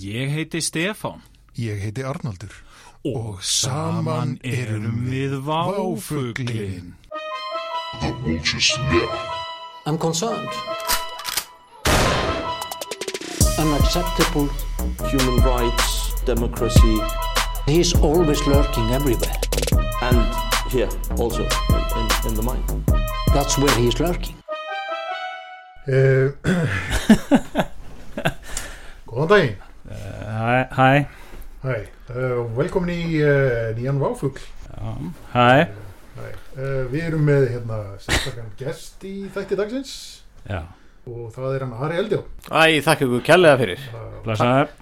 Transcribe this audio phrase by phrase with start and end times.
[0.00, 1.22] Ég heiti Stefán
[1.54, 2.52] Ég heiti Arnaldur
[3.06, 6.94] og saman erum við váfuglin.
[9.86, 10.50] I'm concerned.
[13.58, 14.48] Unacceptable
[15.10, 16.98] human rights, democracy,
[17.66, 19.32] He's always lurking everywhere.
[20.02, 20.26] and
[20.70, 20.88] here
[21.18, 21.48] also in,
[21.98, 22.62] in, in the mind.
[23.34, 24.34] That's where he's lurking.
[25.88, 26.30] uh,
[29.06, 29.56] Góðan daginn
[30.46, 31.72] Hæ, hæ,
[32.14, 34.38] uh, velkomin í uh, nýjan váfugl.
[34.78, 34.92] Hæ,
[35.34, 35.66] Hæ.
[36.54, 39.94] Uh, Við erum með hérna sérstakann gest í þætti dagsins.
[40.46, 40.60] Já,
[41.10, 43.82] og það er hann Ari Eldjó Æ, þakka ykkur kærlega fyrir.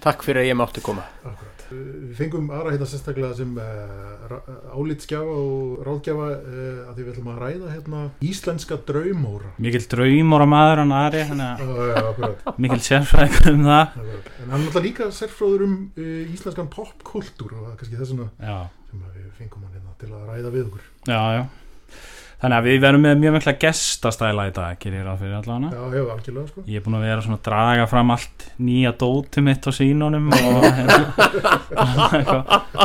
[0.05, 1.07] Takk fyrir að ég mátti koma.
[1.25, 1.54] Akkurat.
[1.71, 4.35] Við fengum Ara hérna sérstaklega sem uh,
[4.75, 9.51] álitskjafa og ráðgjafa uh, að því við ætlum að ræða hérna íslenska draumóra.
[9.65, 10.95] Mikill draumóra maður hann
[11.49, 14.31] akkurat, mikill sérfræðingur um það, akkurat.
[14.43, 18.15] En hann er alltaf líka sérfróður um uh, íslenskan popkultúr og það er kannski þess
[18.15, 18.17] að
[19.19, 20.89] við fengum hann hérna til að ræða við okkur.
[21.09, 21.45] Já, já,
[22.45, 25.69] þannig að við verðum með mjög mikla gestastæla í dag, gerir ég ráð fyrir allavega.
[25.73, 26.63] Já, já, algjörlega sko.
[26.69, 30.29] Ég er búinn að vera svona að draga fram allt nýja dóti mitt á sínunum
[30.35, 30.99] og hérna,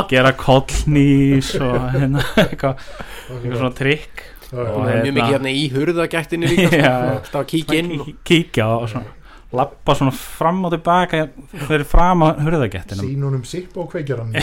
[0.11, 2.83] gera kollnís og hérna, eitthvað,
[3.29, 4.27] svona trikk.
[4.51, 7.11] Já, já, Og Mjög hérna- mikið hérna í hurðagættinni líka sko.
[7.15, 8.07] Alltaf að kíkja inn og...
[8.09, 9.13] Kí- kíkja og svona
[9.55, 11.25] lappa svona fram og tilbaka
[11.67, 13.03] fyrir fram á hurðagettinum.
[13.07, 14.31] Sýnunum sipp á kveikjaran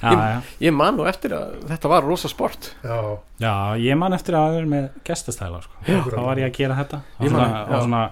[0.00, 0.40] já.
[0.60, 2.72] Ég man nú eftir að þetta var rosa sport.
[2.84, 2.98] Já,
[3.40, 5.74] já, ég man eftir að vera með gestastæla sko.
[5.86, 7.00] þá var ég að gera þetta.
[7.20, 8.02] Ég og svona, og svona,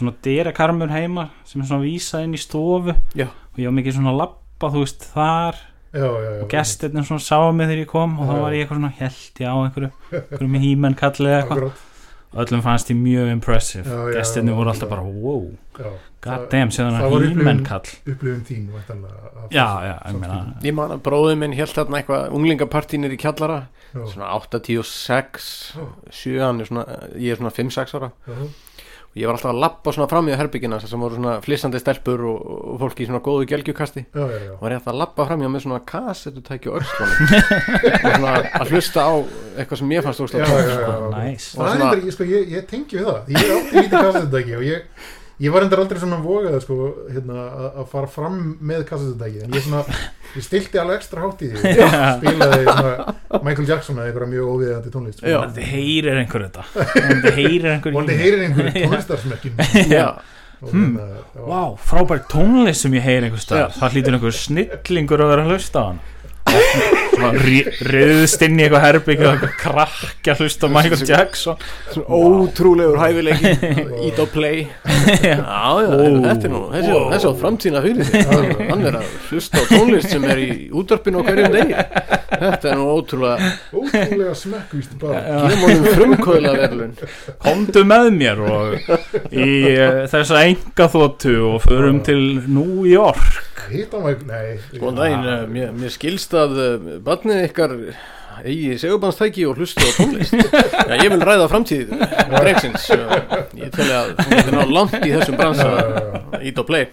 [0.00, 2.96] svona dyrakarmur heima sem er svona vísað inn í stofu.
[3.16, 3.28] Já.
[3.30, 5.64] og ég var mikið svona lappa þú veist þar.
[5.96, 8.64] Já, já, já og gestirnir svona sáðu mig þegar ég kom og þá var ég
[8.66, 11.84] eitthvað svona held já einhverju, einhverju með hímenn kallið eða eitthvað
[12.42, 13.84] öllum fannst ég mjög impressive.
[13.88, 14.74] Já, já, gestirnir já, voru já.
[14.74, 15.90] alltaf bara wow, já.
[16.26, 17.90] God damn, séðan að upplifun- kall.
[18.12, 18.68] Upplifun þín
[19.50, 20.38] já, já, ég meina.
[20.62, 23.58] Ég man að bróðið minn held þarna eitthvað unglingapartínir í kjallara.
[23.94, 25.76] Já, Svona 86,
[26.10, 26.84] 7, hann er svona,
[27.16, 28.10] ég er svona 5-6 ára.
[28.26, 28.34] Já,
[29.16, 32.42] ég var alltaf að lappa svona fram í herbyggina sem voru svona flissandi stelpur og,
[32.74, 34.50] og fólki í svona góðu gelgjukasti já, já, já.
[34.56, 38.34] og var ég alltaf að lappa fram hjá með svona kassettutæki og örslunum og svona
[38.60, 39.14] að hlusta á
[39.56, 40.20] eitthvað sem ég fannst.
[41.16, 41.52] Nice.
[41.56, 44.56] Það Og er svona- ég, sko, ég, ég tengi við það Ég átti lítið kassetudæki
[44.60, 45.06] og ég,
[45.42, 46.76] ég var endur aldrei svona vogað sko,
[47.12, 48.36] hérna, að að fara fram
[48.70, 49.98] með kassetudæki en ég, svona,
[50.36, 53.14] ég stilti alveg ekstra hátt í því og spilaði svona,
[53.44, 55.28] Michael Jackson eða einhverja mjög óviðandi tónlist sko.
[55.28, 55.36] Já.
[55.42, 56.64] Vonandi heyrir einhver þetta.
[57.36, 58.24] Heyrir einhver Vonandi mér.
[58.24, 59.60] heyrir einhverju tónlistarsmekkin
[59.92, 60.06] Já,
[60.64, 63.76] og hérna, já, Vá, frábær tónlist sem ég heyri einhver staðar.
[63.76, 66.00] Það hlýtur einhver snillingur að vera að hlusta á hann
[67.86, 71.64] riðst inn í eitthvað herbygg og eitthvað krakki að hlusta á Michael Jackson.
[71.92, 73.52] svona ótrúlegur hæfileiki.
[74.06, 74.66] Eat og play.
[75.26, 75.40] Já,
[75.82, 75.90] já,
[76.26, 78.26] þetta er nú þessi á framtíðina fyrir sig.
[78.70, 81.80] Hann, er að hlusta á tónlist sem er í útvarpinu á hverjum degi.
[82.36, 85.22] Þetta er nú ótrúlega ótrúlega smekkvíst bara.
[85.46, 86.94] Gefum honum frumkvöðla verðlun
[87.42, 88.90] Komdu með mér og
[89.32, 89.50] í
[90.12, 94.58] þessa enga þóttu og förum til New York hitta mig, nei.
[94.76, 97.76] Góðan daginn, eh, mér, mér skilst að eh, barnið ykkar
[98.42, 100.36] eigi segubannstæki og hlustu á tónlist.
[100.90, 101.94] Já, ég vil ræða framtíð
[102.34, 102.90] Brexins
[103.56, 105.70] Ég tel að þetta er ná langt í þessum bransa.
[106.42, 106.88] Eat og play.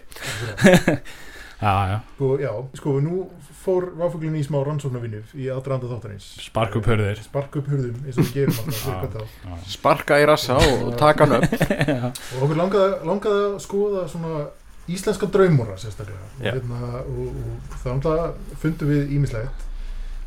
[1.63, 3.21] Já, já, sko, já, sko, nú
[3.63, 6.25] fór váfuglinn í smá rannsóknarvinnu í aðdraðanda þáttarins.
[6.43, 9.37] Spark upp hörður spark upp hurðum eins og við gerum alltaf.
[9.71, 11.55] Sparka í rassa og taka hann upp
[12.35, 14.43] og okkur langaði, langaði að skoða svona
[14.91, 16.25] íslenska draumóra sérstaklega.
[16.37, 16.53] Og, Já.
[16.55, 19.69] hérna, og, og það náttúrulega fundum við ímislegt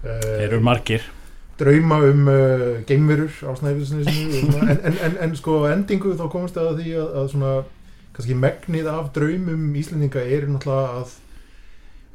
[0.07, 1.07] Þeir uh, eru margir.
[1.57, 6.69] Drauma um uh, geimverur á snæfisnesinu en, en, en, en sko endingu þá komast það
[6.73, 7.53] að því að, að svona
[8.17, 11.17] kannski megnið af draumum Íslendinga er náttúrulega að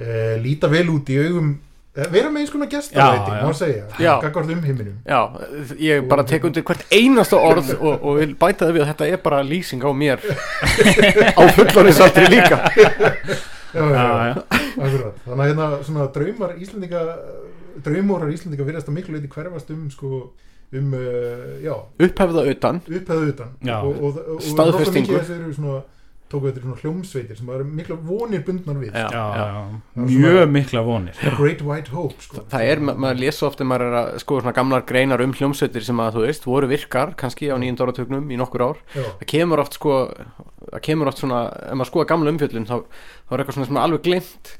[0.01, 3.85] uh, líta vel út í augum eh, vera með eins konar gestalæti, má segja.
[3.99, 5.19] Gagvart um heiminum Já,
[5.79, 9.09] ég bara tek undir hvert einasta orð og, og vil bæta það við að þetta
[9.11, 10.23] er bara lýsing á mér.
[11.39, 12.61] Á fullorðinsaldri líka.
[13.71, 14.87] Já, já, Já,
[15.23, 17.01] þannig að hérna svona draumar Íslendinga
[17.85, 20.09] draumórar Íslendinga virðast að miklu leiti hverfast um sko
[20.75, 21.71] um, uh, já,
[22.03, 22.81] Upphefða utan.
[22.83, 23.53] Upphæðu utan.
[23.63, 25.77] Og, og, og, og þessu eru svona
[26.31, 29.45] tóku þetta svona hljómsveitir sem eru mikla vonir bundnar við Já, já, já.
[29.51, 30.05] já.
[30.07, 32.45] Mjög mikla vonir Great White Hope sko.
[32.51, 35.85] Það er, ma maður lesa ofta maður er að skoða svona gamlar greinar um hljómsveitir
[35.87, 39.27] sem að þú veist, voru virkar kannski á nýjönda áratögnum í nokkur ár já, það
[39.35, 39.97] kemur oft sko
[40.71, 42.75] það kemur oft svona, ef maður skoða gamla umfjöllun þá,
[43.27, 44.51] þá er eitthvað svona sem er alveg glemt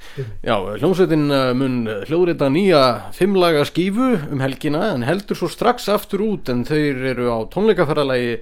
[0.43, 1.77] já, hljómsveitin uh, mun
[2.09, 2.81] hljóðrita nýja
[3.15, 8.35] fimmlaga skífu um helgina en heldur svo strax aftur út en þeir eru á tónleikaferðalagi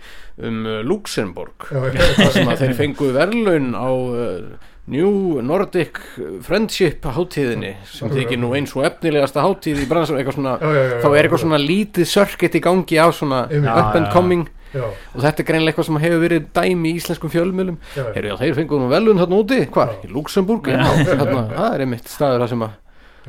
[0.49, 5.99] um uh, Luxemburg þar sem að þeir fengu verðlaun á uh, New Nordic
[6.41, 10.83] Friendship hátíðinni sem þykir nú eins og efnilegasta hátíð í bransan eitthvað svona, Já, já,
[10.89, 14.13] já, þá er eitthvað svona lítið sörkett í gangi á svona up and Já, já.
[14.15, 18.59] coming já, og þetta er greinlega eitthvað sem hefur verið dæmi í íslenskum fjölmjölum þeir
[18.59, 19.95] fengu nú velun þarna úti, hvar?
[19.95, 20.05] Já.
[20.05, 22.77] Í Luxemburg, það er einmitt staður það sem að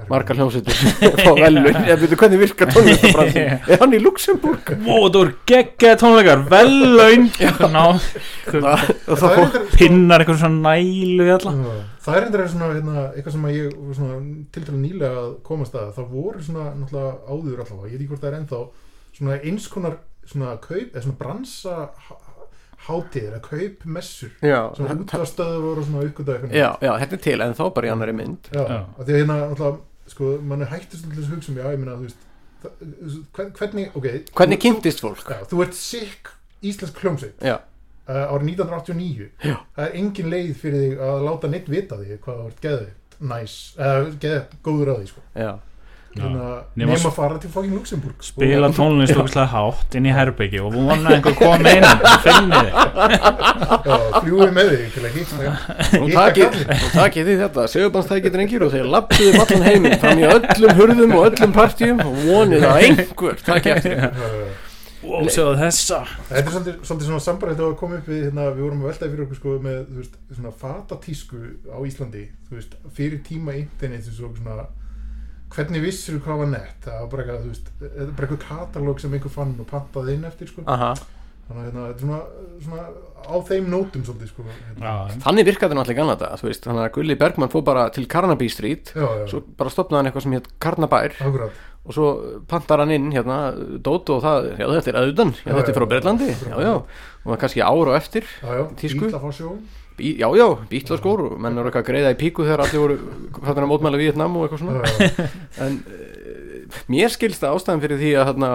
[0.09, 0.79] margar hljómsveitir
[1.21, 4.71] fá velun, ég veit hvernig virkar tónlistabransin er hann í Luxemburg?
[4.87, 6.45] Ó, það voru geggjaði tónleikar.
[8.47, 11.27] Sko- pinnar eitthvað svona nælu
[12.01, 14.21] Það er endur svona, hérna, eitthvað sem að ég svona,
[14.55, 15.91] til til nýlega að komast að.
[15.99, 17.91] Það voru svona náttúrulega áður allavega.
[17.91, 18.63] Ég veit ekki hvort það er ennþá
[19.19, 19.99] svona eins konar
[20.31, 21.77] svona kaup, eða svona bransa
[22.87, 27.57] hátíðir, eða kaupmessur já, svona útastöðu voru svona eitthvað já, já, þetta er til en
[27.59, 28.79] þá bara í annari mynd já, Já.
[29.03, 31.83] því að hérna náttúrulega sko, mann er hættist til þess að hugsa um já, ég
[31.83, 32.29] meina, þú veist
[33.61, 34.07] hvernig, ok
[34.37, 35.23] Hvernig kynntist fólk?
[35.29, 36.33] Já, þú ert sikk
[36.67, 37.57] íslensk hljómsveit Já,
[38.09, 39.57] uh, árið 1989 Já.
[39.77, 42.89] það er engin leið fyrir þig að láta neitt vita því hvað þú ert geðið
[43.31, 45.23] næs, eða geðið góður að því sko.
[45.37, 45.51] já,
[46.11, 50.73] Nema nema að fara til fokkin Luxemburg Spila tónlist ógæslega hátt inn í herbyggi og
[50.75, 55.53] vona að einhver komi inn og finni þig Já, fljúið með þig til að hitta
[56.01, 60.27] og og takið þið þetta, segjubanstækið drengir og þeir lappuðu um allan heiminn fram í
[60.33, 64.59] öllum hurðum og öllum partíum og vonið að einhver takið eftir.
[65.01, 66.03] Ó, sjáðu þessa.
[66.29, 69.13] Þetta er svolítið, svolítið svona sambarið að koma upp við, hérna, við vorum að veltaði
[69.15, 71.41] fyrir okkur sko með, veist, svona fatatísku
[71.73, 74.67] á Íslandi, veist, fyrir tíma internet, veist, svona,
[75.51, 78.29] hvernig vissir þú hvað var nett, það var bara eitthvað, þú veist, þetta er bara
[78.29, 80.91] eitthvað katalóg sem einhver fann og pantaði inn eftir, sko, Aha.
[81.49, 82.21] þannig að hérna, þetta er svona,
[82.67, 82.85] svona
[83.21, 84.85] á þeim nótum svolítið, sko, hérna.
[84.85, 88.07] Já, Þannig virkaði náttúrulega í gamla þetta, veist, þannig að Gulli Bergmann fór bara til
[88.11, 92.07] Carnaby Street Já, já, svo bara stopnaði hann eitthvað sem hétt Carnabær akkurat, og svo
[92.47, 93.41] pantar hann inn hérna
[93.83, 96.73] Dót og það, já þetta er auðan já þetta er frá Breitlandi, já, já já.
[97.21, 99.11] Og það er kannski ár og eftir já, já, Tísku.
[100.01, 102.81] Bí, já já, bítla skór og menn eru eitthvað að greiða í píku þegar allir
[102.81, 105.27] voru að mótmæla Vietnam og eitthvað svona.
[105.61, 108.51] En uh, mér skilst það ástæðan fyrir því að þarna,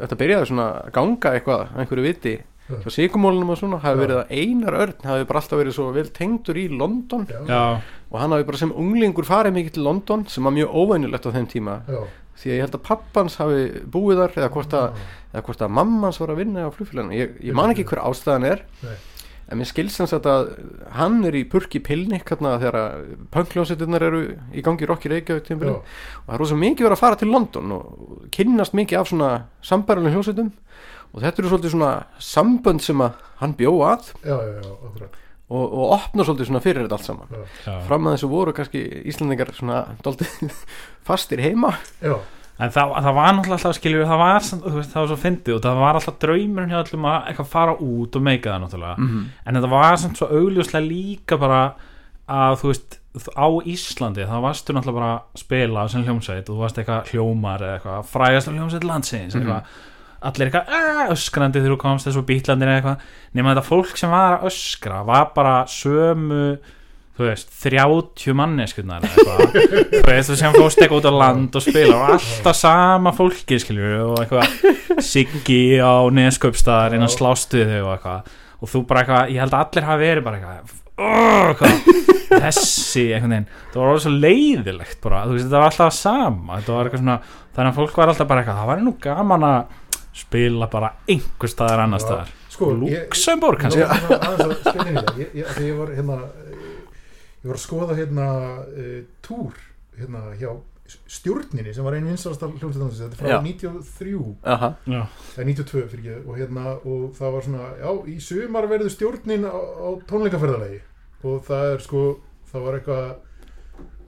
[0.00, 2.38] þetta byrjaði svona að ganga eitthvað, einhverju viti
[2.70, 2.78] Já.
[2.84, 6.06] svo sigumólunum og svona hafi verið að Einar Örn hafi bara alltaf verið svo vel
[6.14, 7.26] tengdur í London.
[7.48, 11.26] Já, og hann hafi bara sem unglingur farið mikið til London sem var mjög óvænulegt
[11.26, 11.76] á þeim tíma.
[11.90, 12.00] Já,
[12.40, 15.00] því að ég held að pappans hafi búið þar eða hvort að,
[15.34, 18.62] að mammans var að vinna á flugfélaginu, ég, ég man ekki hver ástæðan er.
[18.86, 18.94] Nei.
[19.50, 20.52] En mér skilst hans að
[20.94, 23.00] hann er í purki pilnik hérna þegar
[23.34, 24.20] punkljónsettirnar eru
[24.54, 27.74] í gangi í Rokki Reykjavík og það er rosa mikið verið að fara til London
[27.76, 29.30] og kynnast mikið af svona
[29.66, 30.52] sambærulegum hljónsettum
[31.10, 31.92] og þetta eru svolítið svona
[32.22, 34.12] sambönd sem að hann bjó að.
[34.22, 35.08] Já, já, já,
[35.50, 37.48] og, og opna svolítið svona fyrir þetta allt saman.
[37.88, 40.60] Fram að þessu voru kannski Íslandingar svona daldið
[41.08, 41.74] fastir heima.
[41.98, 42.14] Já,
[42.60, 44.40] En það, það var náttúrulega alltaf skiljur það var,
[44.76, 47.74] veist, það var svo fyndið og það var alltaf draumurinn hjá öllum að eitthvað fara
[47.80, 49.22] út og meika það náttúrulega -hmm.
[49.46, 51.60] en þetta var samt svo augljóslega líka bara
[52.28, 52.98] að þú veist
[53.34, 57.60] á Íslandi þá varstu náttúrulega bara að spila sem hljómsveit og þú varst eitthvað hljómar
[57.60, 59.42] eða eitthvað frægast hljómsveit landsins Mhm.
[59.42, 59.62] eitthvað,
[60.22, 62.98] allir eitthvað "Ah", öskrandi þegar þú komst þessu bítlandir eða eitthvað
[63.34, 66.58] nema þetta fólk sem var að öskra var bara sömu
[67.18, 71.96] þú veist, 30 manneskunar þú veist, þú sem fóst eitthvað út á land og spila
[71.98, 74.70] og alltaf sama fólki skilju og eitthvað
[75.04, 78.30] Siggi á neðsköpstaðar innan slástuð þau og eitthvað.
[78.60, 80.78] Og þú bara eitthvað, ég held að allir hafi verið bara eitthvað
[82.30, 86.58] þessi einhvern veginn, það var alveg svo leiðilegt bara, þú veist, þetta var alltaf sama.
[86.58, 87.16] Þetta var svona,
[87.56, 89.78] þannig að fólk var alltaf bara eitthvað það var nú gaman að
[90.20, 92.36] spila bara einhver staðar annar staðar.
[92.50, 96.18] Sko, ég, Luxemburg Ég kannski ég, ég, því ég var hérna
[97.40, 98.26] ég var að skoða hérna
[98.68, 99.56] uh, túr
[99.98, 100.52] hérna hjá
[100.90, 103.38] stjórninni sem var einu vinsalasta hljómsveitan þetta er frá Já.
[103.44, 104.14] 93
[104.54, 104.70] Aha.
[104.90, 105.02] Já,
[105.36, 109.46] eða 92 fyrir ekki og hérna og það var svona, já, í sumar verður stjórnin
[109.46, 110.80] á, á tónleikaferðalegi
[111.30, 112.04] og það er sko,
[112.50, 113.10] það var eitthvað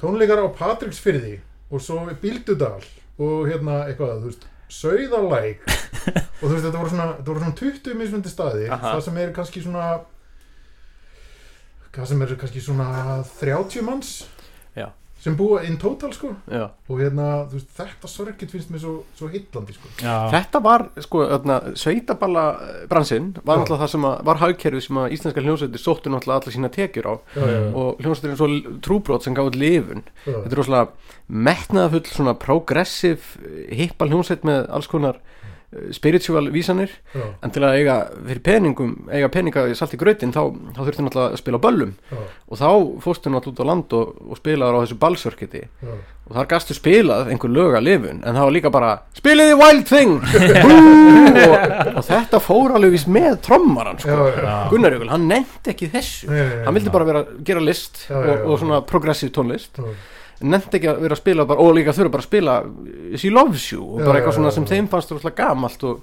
[0.02, 1.36] tónleikar á Patricksfyrði
[1.72, 2.80] og svo Bíldudal
[3.22, 5.66] og hérna eitthvað, þú veist Sauðalæk
[6.40, 8.94] og þú veist, þetta voru svona, þetta voru svona 20 mismundi staðir Aha.
[8.96, 9.88] það sem er kannski svona
[11.92, 12.88] hvað sem er kannski svona
[13.38, 14.12] 30 manns
[14.76, 14.86] Já.
[15.22, 16.32] sem búa in total sko.
[16.50, 16.70] Já.
[16.88, 19.90] og hérna, veist, þetta sorgit finnst mér svo, svo hillandi sko.
[20.00, 22.46] Já, Þetta var, sko, öðna, sveitaballa
[22.90, 26.56] bransinn var náttúrulega það sem að, var hagkerfið sem að íslenska hljómsveitir sóttu náttúrulega alla
[26.56, 27.14] sína tekjur á.
[27.36, 30.02] Já, já, já, og hljómsveitir eins og trúbrót sem gáði lifun.
[30.24, 33.36] Þetta er rosalega metnaðafull svona progressiv
[33.70, 35.20] hippa hljómsveit með alls konar
[35.96, 40.42] spiritual vísanir já, en til að eiga fyrir peningum eiga peninga salt í grautin þá,
[40.76, 41.94] þá þurfti náttúrulega að spila böllum.
[42.12, 42.68] Já, og þá
[43.04, 47.32] fórstu náttúrulega út á land og, og spilaður á þessu ballsörkiti og þar gastu spilað
[47.32, 50.14] einhver lög að lifun en það var líka bara spiliði Wild Thing!
[51.42, 54.14] Og, og þetta fór alveg vís með trommaran sko.
[54.70, 56.28] Gunnar Jökul, hann nefndi ekki þessu.
[56.66, 59.80] Hann vildi bara vera, gera list og, og svona progressive tónlist.
[59.80, 59.94] Já,
[60.46, 62.54] nefndi ekki að vera að spila bara, og líka þurfa bara að spila
[63.20, 66.00] She Loves You og bara eitthvað svona sem þeim fannst rosalega gamalt og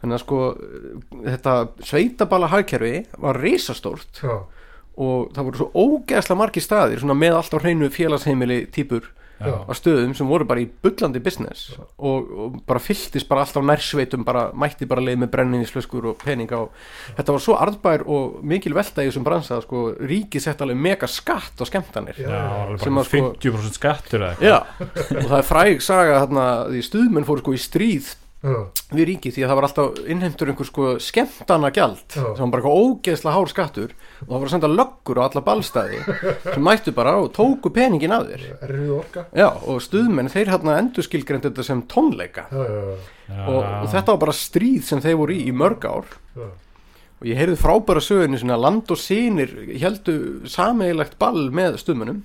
[0.00, 0.40] þannig að sko
[1.28, 1.54] þetta
[1.90, 4.22] sveitabala hagkerfi var risastórt
[5.00, 9.19] og það voru svo ógeðslega margir staðir svona með allt á hreinu félagsheimili típur já,
[9.40, 14.24] á stöðum sem voru bara í bullandi business og, og bara fylltist bara alltaf nærsveitum
[14.26, 16.74] bara mætti bara leið með brenniðislöskur og peninga og
[17.16, 20.76] þetta var svo arðbær og mikil velta í þessum bransa að sko ríkið sett alveg
[20.76, 22.20] mega skatt á skemmtanir.
[22.20, 27.28] Já, Sem að sko- 50% skattur eða og það er fræg saga þarna því stuðmenn
[27.28, 31.70] fóru sko í stríð við ríkið því að það var alltaf innheimtur einhver sko skemmtana
[31.76, 32.06] gjald.
[32.14, 35.42] Sem var bara eitthvað ógeðslega hár skattur og það var að senda löggur á alla
[35.50, 36.00] ballstæði
[36.54, 38.46] sem mættu bara og tóku peningin af þér.
[39.36, 42.46] Já, og stuðmenn þeir hérna endurskilgreind þetta sem tónleika.
[42.48, 42.80] Já, já,
[43.28, 46.10] já, og, og þetta var bara stríð sem þeir voru í í mörg ár.
[46.40, 46.48] Já,
[47.20, 50.14] og ég heyrði frábæra sögurni svona land og sinir heldu
[50.48, 52.22] sameigilegt ball með stuðmennum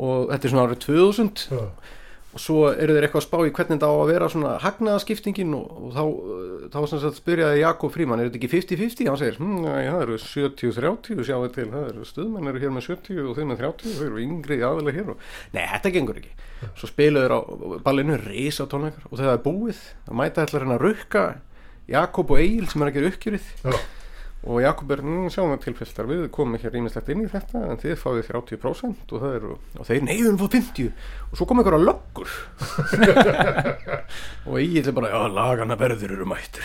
[0.00, 1.64] og þetta er svona árið 2000 já,
[2.30, 5.56] og svo eru þeir eitthvað að spá í hvernig þetta á að vera svona hagnaðaskiptingin
[5.58, 6.02] og, og þá,
[6.70, 9.08] þá sem sagt spyrjaði Jakob Fríman er þetta ekki 50-50?
[9.10, 12.86] Hann segir, hm, já, það eru 70-30 sjáðu til, það eru stuðmenn eru hér með
[12.86, 16.34] 70 og þeir með 30 þau eru yngri aðalega hér og nei, þetta gengur ekki.
[16.78, 17.40] Svo spiluðu þeir á
[17.88, 21.24] ballinu risa tónleikar og þegar það er búið það mæta ætlar hann að rukka
[21.90, 23.50] Jakob og Egil sem er að gera uppgjörið
[24.40, 27.98] og Jakob er, sjáum við tilfellstar við komum hér rýmislegt inn í þetta en þið
[28.00, 30.88] fáið 30% og það eru og þeir neyðum fór 50
[31.28, 32.32] og svo kom einhver að löggur.
[34.48, 36.64] Og Egil er bara, já, lagana verður eru mættir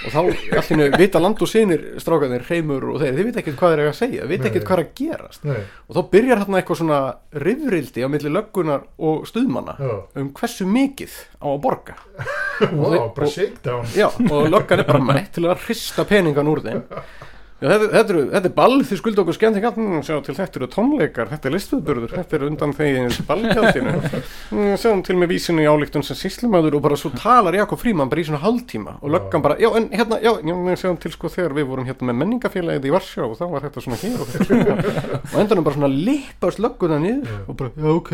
[0.00, 0.20] og þá
[0.56, 3.82] allt innu vita land og sinir strákanir hreimur og þeir, þið veit ekkert hvað þeir
[3.82, 4.68] eiga að segja veit ekkert Nei.
[4.68, 5.44] hvað er að gerast.
[5.48, 7.00] Nei, og þá byrjar hérna eitthvað svona
[7.46, 9.92] rifrildi á milli löggunar og stuðmanna já,
[10.22, 11.98] um hversu mikið á að borga.
[12.60, 13.86] Wow, bara shakedown.
[13.96, 16.82] Já, og löggan er bara mætt til að hrista peningan úr þeim
[17.60, 21.28] Já, þetta, þetta, er, þetta er ball, þið skulda okkur skemmt mm, þetta eru tónleikar,
[21.28, 23.92] þetta er listviðburður þetta er undan þegins ballgjaldinu.
[24.50, 28.08] Mm, sjáum til með vísinu í álíktun sem síslumöður og bara svo talar Jakob Fríman
[28.08, 31.32] bara í svona hálftíma og löggan bara, já en hérna, já, já sjáum til sko
[31.36, 34.32] þegar við vorum hérna með menningafélagið í Varsjá og þá var þetta svona hér og
[34.32, 38.12] þetta og endanum bara svona lippast lögguna niður og bara, já ok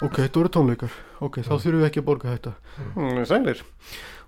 [0.00, 2.56] ok, þetta voru tónleikar, ok, þá þurfum við ekki að borga þetta.
[2.94, 3.64] Mm, sælir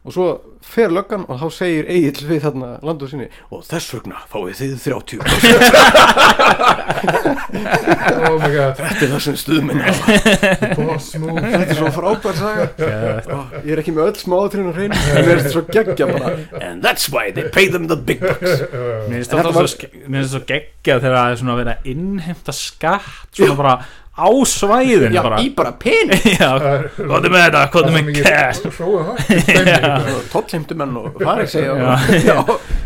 [0.03, 0.27] og svo
[0.63, 4.73] fer löggan og þá segir Egil við þarna landu sinni og þess vegna fáið þið
[4.83, 5.23] 30
[8.31, 9.83] oh my god, þetta er það sem stuðmenn
[11.53, 12.67] þetta er svo frábær saga.
[13.29, 16.07] Ó, ég er ekki með öll smáatrinn á hreinu en mér er þetta svo geggja
[16.11, 16.29] bara.
[16.61, 18.63] And that's why they pay them the big bucks.
[18.73, 19.53] Mér finnst Þetta
[20.31, 23.75] svo, geggjað þegar það er svona að innheimta skatt svona bara
[24.13, 25.39] á svæðin já, bara.
[25.41, 25.71] í bara
[26.37, 26.51] Já,
[26.99, 31.55] hvað er með þetta, hvað er með cash hrói tollheimtumenn og farið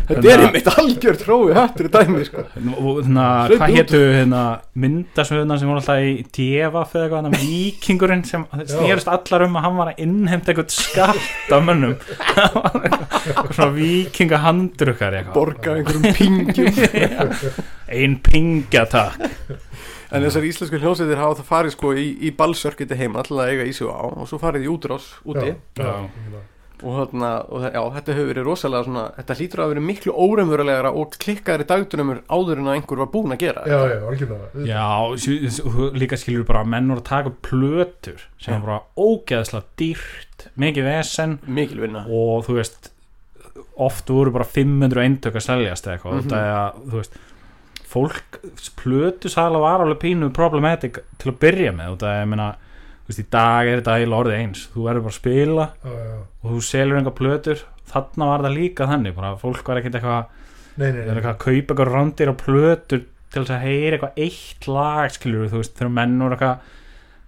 [0.07, 2.45] þetta er einmitt algjört hrói hættur í dæmi sko.
[2.79, 3.75] og hérna, Hlaup hvað út.
[3.75, 4.45] hétu hérna,
[4.79, 9.67] myndasöðuna sem voru alltaf í djefaf eða eitthvað, hann vikingurinn sem snýrist allar um að
[9.67, 11.97] hann var að innheimta eitthvað skatt af mönnum.
[13.57, 15.35] Svona vikingahandrukkar eitthvað.
[15.35, 16.71] Borga einhverjum pingjum
[17.97, 19.66] ein pingja takk
[20.11, 23.65] En þessar íslensku hljómsveitir hafa það farið sko í, í ballsörkiti heima til að eiga
[23.67, 25.51] í sig á og svo farið í útrás úti.
[25.75, 25.89] Já,
[26.83, 30.13] og, þarna, og það, já, þetta hefur verið rosalega svona, þetta hlýtur að vera miklu
[30.13, 34.65] óreimverulegra og klikkaðri dagdunumur áður en að einhver var búinn að gera já, já, algjörlega.
[34.69, 40.47] Já, líka skilur bara að menn voru að taka plötur sem var bara ógeðslega dýrt
[40.61, 42.05] mikið vesen mikil vinna.
[42.05, 42.91] og þú veist
[43.77, 46.13] oft voru bara 500 eintök að seljast eða eitthvað.
[46.13, 46.27] Mhm.
[46.27, 47.19] þetta er að, þú veist
[47.97, 48.39] fólk,
[48.79, 52.47] plötu sala var alveg pínu problematic til að byrja með og það er, ég meina,
[53.03, 55.97] þú veist, í dag er þetta eiginlega orðið eins, þú verður bara að spila já,
[56.07, 56.17] já.
[56.43, 57.67] og þú selur einhver plötur.
[57.87, 60.25] Þarna var það líka þannig, bara fólk var ekkert eitthvað
[60.77, 63.97] nei, nei, það er eitthvað að kaupa eitthvað randir á plötur til þess að heyra
[63.97, 66.73] eitthvað eitt lag skilur þú veist, þegar menn voru eitthvað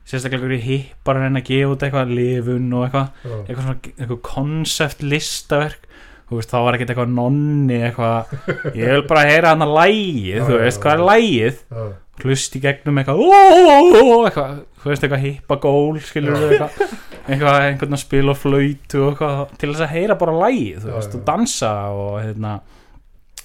[0.09, 3.07] sérstaklega einhverju hippar að reyna að gefa út eitthvað lifun og eitthvað
[3.43, 5.83] eitthvað svona, eitthvað konsept listaverk.
[5.83, 5.88] þú
[6.37, 8.33] veist, þá var ekkert eitthvað nonni eitthvað,
[8.77, 11.63] ég vil bara heyra hann að lægið, þú veist, hvað er lægið
[12.19, 13.21] hlust í gegnum eitthvað
[14.27, 16.83] eitthvað, þú veist, eitthvað hippa gól skilur þú eitthvað
[17.29, 20.93] eitthvað, einhvern að spila á flöytu og eitthvað til þess að heyra bara lægið, þú
[20.97, 22.53] veist, og dansa og hérna,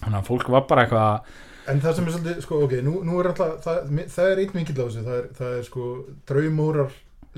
[0.00, 3.14] þannig að fólk var bara eitthvað En það sem er svolítið, sko, ok, nú, nú
[3.23, 5.85] er alltaf, það, það er einn vinkill á þessu, það er, það er sko
[6.29, 6.91] draumórar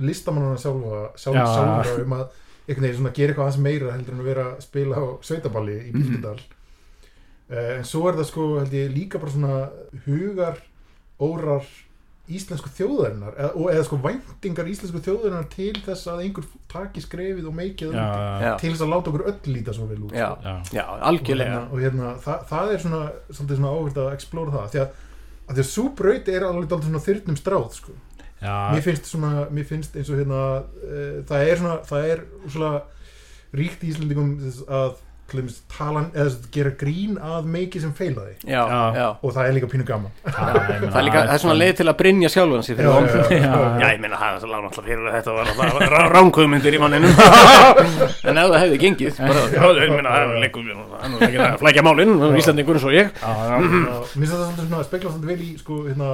[0.03, 1.45] listamannana sjálfa, sjálf, Já.
[1.55, 2.25] sjálfa um að
[2.67, 5.77] einhvern veginn svona gera eitthvað aðeins meira heldur en að vera að spila á sveitaballi
[5.87, 6.39] í Bíldudal.
[7.47, 9.59] Uh, en svo er það sko held ég líka bara svona
[10.07, 10.63] hugar
[11.23, 11.69] órar
[12.27, 17.47] íslensku þjóðarinnar eða, og, eða sko væntingar íslensku þjóðarinnar til þess að einhver taki skrefið
[17.47, 17.99] og meikið út.
[18.43, 20.43] Já, til þess að láta okkur öll líta svo vel út já, sko.
[20.43, 21.53] já, já, og algjörlega.
[21.53, 23.03] Hérna, og hérna það, það er svona
[23.39, 25.05] svona áhverð að explóra það því að,
[25.47, 27.97] að því að svo braut er alveg dálítið svona þyrnum stráð sko.
[28.43, 32.25] Já, mér finnst svona, mér finnst eins og hérna uh, það er svona, það er
[32.47, 32.73] svona
[33.57, 34.33] ríkt í Íslandingum
[34.67, 34.97] að
[35.31, 38.35] talan, eða þess að gera grín að meiki sem feilaði.
[38.47, 38.63] Já,
[38.95, 39.07] Já.
[39.23, 40.13] og það er líka pínu gaman.
[40.23, 42.95] Það Það er líka, það er svona leið til að brynja sjálfan sig fyrir Já,
[43.17, 43.53] já, já.
[43.83, 47.11] Já, ég meina það er lág náttúrulega fyrir að þetta var ránkvömyndir í manninu
[48.31, 51.59] En ef það hefði gengið bara, Já, ég meina það er leikum Hann er að
[51.61, 53.13] flækja málinn, Íslandingur eins og ég.
[53.27, 56.11] Og mér finnst það svolítið svona að spekla svolítið vel í sko, hérna,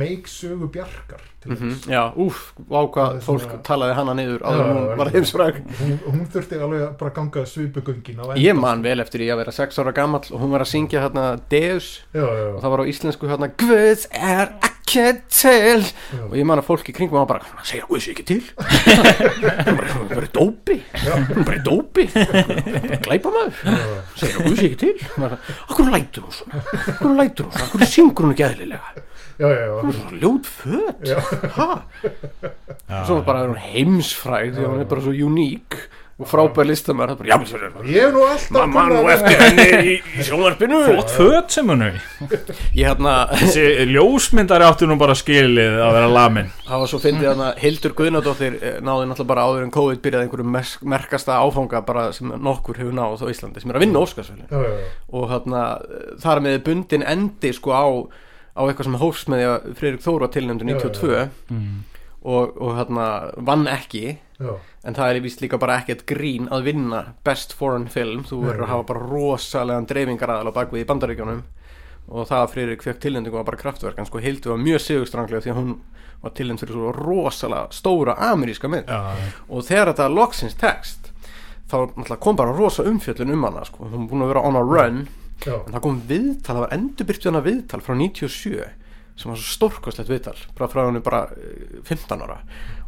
[0.00, 2.38] meik sögu bjarkar til Mhm, þess Já, úf,
[2.72, 5.12] vá Það hvað er fólk talaði hana niður áður hún var já.
[5.18, 5.58] heimsfræg.
[5.82, 9.38] Hún, hún þurfti alveg að bara ganga svipugöngin á Ég man vel eftir því að
[9.40, 11.86] vera sex ára gamall og hún var að syngja hérna Deus.
[12.12, 15.80] Já, já, og það var á íslensku hérna Guð er ekki til.
[16.12, 16.20] Já.
[16.28, 18.42] og ég man að fólk í kringum var bara "Hann segir Guð sé ekki til.
[19.64, 22.04] Hún bara, hún bara í dópi hún bara í dópi.
[23.06, 24.94] Glæpa maður að Guð sé ekki til.
[25.70, 26.62] Akkur lætur hún svona?
[26.92, 29.04] Akkur lætur hún svona, akkur syngur hún ekki eðlilega?
[29.40, 29.80] Já, já, já.
[29.80, 31.00] Svona ljót föt.
[31.08, 31.18] Já.
[31.56, 31.70] ha?
[33.08, 35.80] svo bara er hún heimsfræg því að hún er bara svo uník
[36.14, 37.58] og frábær listamær það bara, já, svo
[37.90, 41.88] ég hef nú alltaf mamma nú eftir henni í, í sjónvarpinu flott föt sem í.
[42.78, 47.26] ég hérna þessi ljósmyndari áttu nú bara skilið að vera lamin það var svo fyndið
[47.32, 52.04] hérna Hildur Guðnadóttir eh, náði náttúrulega bara áður en COVID byrjaði einhverju merkasta áfanga bara
[52.14, 54.92] sem nokkur hefur náð á Íslandi sem er að vinna Óskarsvölu já, já, já.
[55.18, 55.64] og hérna
[56.22, 57.86] þar með bundin endi sko á,
[58.54, 61.74] á eitthvað sem hófs með því að Freirik Þóru var tilnæmdu Já, já, 92 mm.
[62.22, 63.08] og, og hérna
[63.50, 64.54] vann ekki já.
[64.84, 68.24] En það er vist líka bara ekkert grín að vinna best foreign film.
[68.28, 71.42] Þú verður að hafa bara rosalegan dreifingaraðal á bakvið í bandaríkjónum
[72.04, 73.98] og það að Friðrik fekk tilnendingu var bara kraftverk.
[73.98, 75.74] En sko Hildur var mjög sigurstranglega því að hún
[76.24, 78.88] var tilnend fyrir svo rosalega stóra ameríska mynd.
[78.88, 81.10] Já, og þegar þetta loksins text
[81.70, 83.88] þá kom bara rosa umfjöllun um hana sko.
[83.88, 85.06] hún var búin að vera on a run.
[85.44, 85.58] Já.
[85.66, 88.68] en það kom viðtal, það var endurbyrtu hana viðtal frá 97
[89.14, 92.40] sem var svo stórkostlegt viðtal bara frá henni bara eh, 15 ára.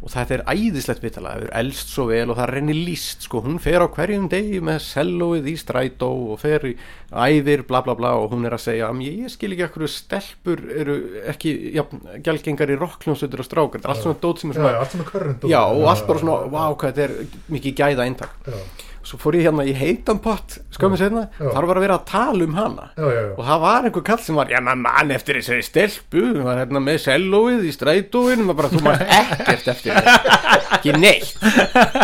[0.02, 3.40] Og þetta er æðislegt viðtal það er elst svo vel og það henni líst sko,
[3.44, 6.74] hún fer á hverjum degi með sellóið í strætó og fer í
[7.14, 9.86] æðir bla bla bla og hún er að segja "Am, ég, ég skil ekki ekkur
[9.88, 10.96] stelpur eru
[11.30, 11.86] ekki ja,
[12.26, 14.80] gælgengar í rockljónsveitur og strákar, þetta er allt svona dót sem er já, svona já,
[14.82, 18.34] allt svona körrend já og allt bara svona, vá hvað þetta er mikið gæða eintak
[18.46, 18.58] já,
[19.06, 22.46] svo fór ég hérna í heitan pott skömmu setna, þar var að vera að tala
[22.46, 22.88] um hana.
[22.96, 23.30] Já, já, já.
[23.36, 26.60] og það var einhver kall sem var já maður mann eftir þessari stelpu hún var
[26.60, 30.10] hérna með sellóið í strætóin og bara þú mást ekkert eftir þér
[30.76, 31.32] ekki neitt.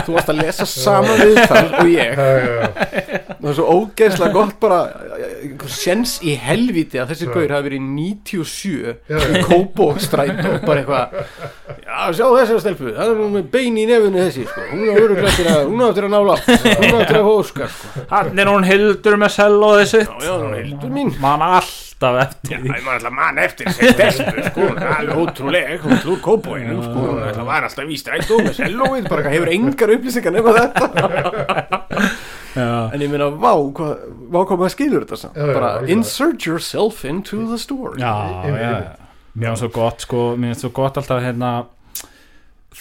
[0.06, 2.16] Þú varst að lesa sama viðtal og ég.
[2.16, 4.80] Það var svo ógeðslega gott bara
[5.42, 9.26] einhver sens í helviti að þessi gaur hafi verið í 97 Já, já.
[9.34, 11.16] í Kópó strætó bara eitthvað
[11.82, 14.66] já sjá þessari stelpu það er með bein í nefinu þessi sko.
[14.70, 15.72] hún á örugglega eftir að
[16.06, 16.36] að nála
[16.92, 18.02] hún á eftir að hóska sko.
[18.10, 20.12] hann er hún hildur með sellóðið sitt.
[20.12, 21.10] Já já hún er hildur mín.
[21.22, 24.92] Man alltaf eftir Já, því ég maður alltaf mann eftir þessi stelpu, sko, hún er
[24.96, 29.22] alveg ótrúleg, hún er úr kópóinum, sko, hún var alltaf í strætó með sellóið, bara
[29.22, 30.88] eitthvað hefur engar upplýsingar nema þetta.
[32.56, 33.92] já, En ég meina, vá, hvað,
[34.34, 38.00] vá hvað maður skilur þetta samt, Já, já, bara insert yourself into the story.
[38.02, 38.12] já,
[38.50, 38.98] já
[39.32, 41.52] mér finnst svo gott sko, mér finnst svo gott alltaf hérna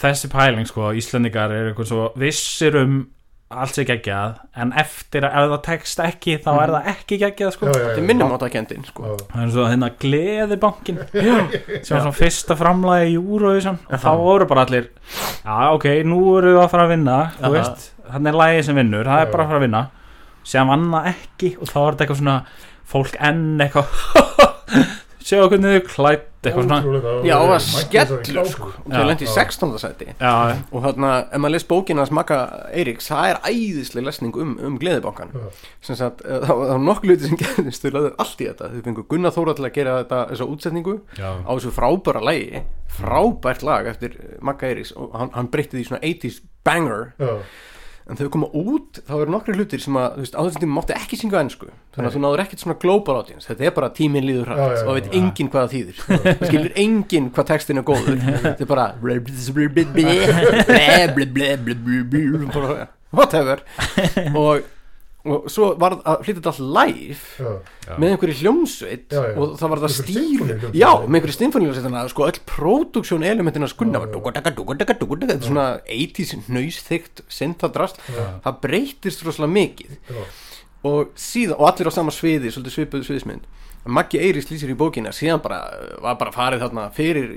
[0.01, 2.97] þessi pæling sko, Íslendingar eru eitthvað svo vissir um
[3.51, 7.53] allt sér geggjað en eftir að ef það tekst ekki þá er það ekki geggjað
[7.55, 7.69] sko.
[7.71, 9.15] Þetta er minnum átt að kendin, sko.
[9.31, 13.79] Það er svo hérna gleðibankin sem var svona fyrsta framlagi í Eurovision.
[13.89, 14.89] Og þá voru bara allir
[15.43, 17.19] já ok, nú eru við að fara að vinna.
[17.37, 17.53] Þú Aha.
[17.57, 19.83] veist, hann er lagið sem vinnur það er bara að fara að vinna.
[20.51, 22.37] Sem vann það ekki og þá var þetta eitthvað svona
[22.91, 23.87] fólk enn eitthvað
[25.31, 26.79] sjá hvernig þau klætt eitthvað svona.
[27.27, 29.73] Já, það var skellur, sko, og þau lendi í 16.
[29.81, 30.07] sæti.
[30.11, 30.33] já,
[30.71, 32.39] Og þarna, ef maður les bókina hans Magga
[32.73, 34.79] Eiríks, það er æðisleg lesning um, um
[35.81, 38.49] sem sagt, eh, það var það var nokkuð hluti sem gerðist þau laður allt í
[38.49, 42.23] þetta, þau fengur Gunnar Þóra til að gera þetta, þessa útsetningu já, á þessu frábæra
[42.25, 44.93] lagi frábært lag eftir Magga Eiríks.
[44.97, 47.11] Og hann, hann breytti því í svona 80s banger.
[47.21, 47.31] Já,
[48.09, 50.77] en þau koma út, þá eru nokkri hlutir sem að, þú veist, á þessum tíma
[50.77, 53.91] mátti ekki syngja ennsku þannig að þú náður ekkert svona global audience þetta er bara
[53.97, 55.13] tíminn líður hrætt og veit já.
[55.21, 58.87] enginn hvað það þýðir það skilur enginn hvað textin er góður þetta er bara
[62.55, 63.65] bara whatever
[64.33, 64.69] og
[65.21, 69.35] og svo var að flytja þetta allt live já, með einhverju hljómsveit Já, já.
[69.37, 74.09] og það var það stýr já, með einhverju stimfóníuljómsveit sko öll produksjón elementina skunna var
[75.35, 78.01] þetta er svona 80s nöysþygt syntadrast,
[78.41, 79.97] það breytist rosalega mikið.
[80.09, 80.23] Já,
[80.89, 83.49] og síðan, og allir á sama sviði svolítið svipuð sviðismynd.
[83.81, 85.59] Maggi Eiris lýsir í bókina síðan bara,
[86.01, 87.31] var bara farið þarna fyrir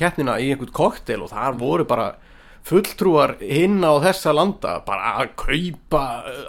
[0.00, 2.14] keppnina í einhvern koktel og þar voru bara
[2.66, 6.02] fulltrúar hinn á þessa landa bara að kaupa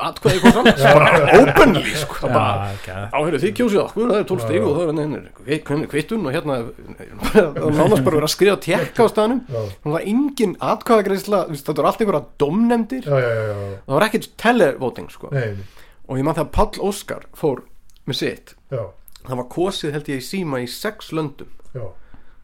[0.07, 3.89] atkvæði hvað saman, bara openly sko, það bara, Já, ekki á heyrðu þið kjósið það,
[3.91, 4.99] sko, það er 12 stíg og það er
[5.71, 6.57] henni kvittun og hérna
[7.31, 9.41] það var nánast bara verið að skrifa tekka á staðnum.
[9.47, 12.23] Já, það var engin atkvæðagreisla þetta var allt einhverja
[13.07, 13.59] já.
[13.87, 15.33] það var ekkert televoting sko.
[15.35, 15.49] Nei,
[16.07, 17.65] og ég man þegar Páll Óskar fór
[18.09, 18.83] með sitt já,
[19.25, 21.51] það var kosið held ég í síma í sex löndum.
[21.71, 21.87] Já,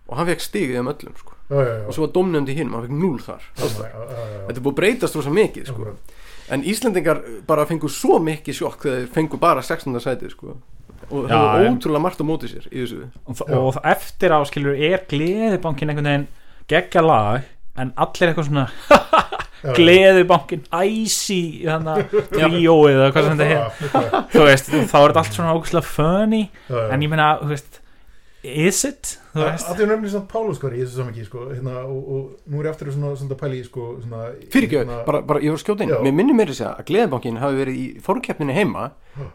[0.08, 1.37] og hann fekk stigið um öllum sko.
[1.50, 3.92] Og svo var domnefndi hinn, hann fekk núl þar alls Já, þar.
[3.92, 4.40] já, já, já.
[4.48, 5.94] þetta er búið að breytast rosa mikið sko.
[6.56, 10.00] en Íslendingar bara fengu svo mikið sjokk þegar þeir fengu bara 16.
[10.04, 10.58] sætið sko.
[11.08, 14.76] og það var ótrúlega margt á móti sér í þessu og, og eftir á skilur
[14.76, 16.28] er gleðibankin einhvern veginn
[16.68, 18.68] geggja lag en allir eitthvað svona
[19.78, 25.24] gleðibankin æsi þannig að tríóið eða hvað sem þetta er þú veist, þá er þetta
[25.24, 26.84] allt svona ógustlega funny já, já.
[26.94, 27.80] en ég meina, þú veist
[28.48, 29.68] is it, þú að veist.
[29.68, 32.72] því er nefnilega svona Páluskar í þessu saman sko, hérna, og, og nú er ég
[32.74, 34.22] aftur svona, svona pæli sko, svona,
[34.54, 35.92] fyrirgjöf, hérna- bara, bara ég var skjótinn.
[35.94, 36.00] Já.
[36.06, 38.88] mér minnir mér þess að Gleðibankin hafi verið í fórkeppninni heima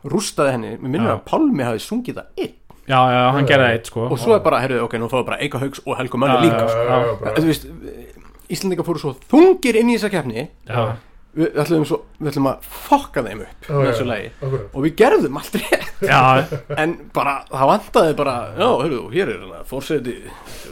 [0.04, 1.14] rústaði henni, mér minnir Já.
[1.18, 2.54] að Pálmi hafi sungið það einn.
[2.82, 4.08] Já, já, hann gerði það eitt sko.
[4.10, 6.42] Og svo er bara, herruðu, ok, nú fáðu bara Eika Haugs og Helgu Mönnu Já,
[6.42, 8.12] líka sko.
[8.52, 10.48] Íslandingar fóru svo þungir inn í þessa keppni.
[10.66, 10.96] Já,
[11.36, 14.26] við ætlum, svo, við ætlum að fokka þeim upp þessu lagi.
[14.42, 14.66] Akkurat.
[14.76, 15.88] og við gerðum allt rétt.
[16.02, 16.18] Já,
[16.82, 20.16] en bara, það vantaði bara já, hörru, hér er hérna fórseti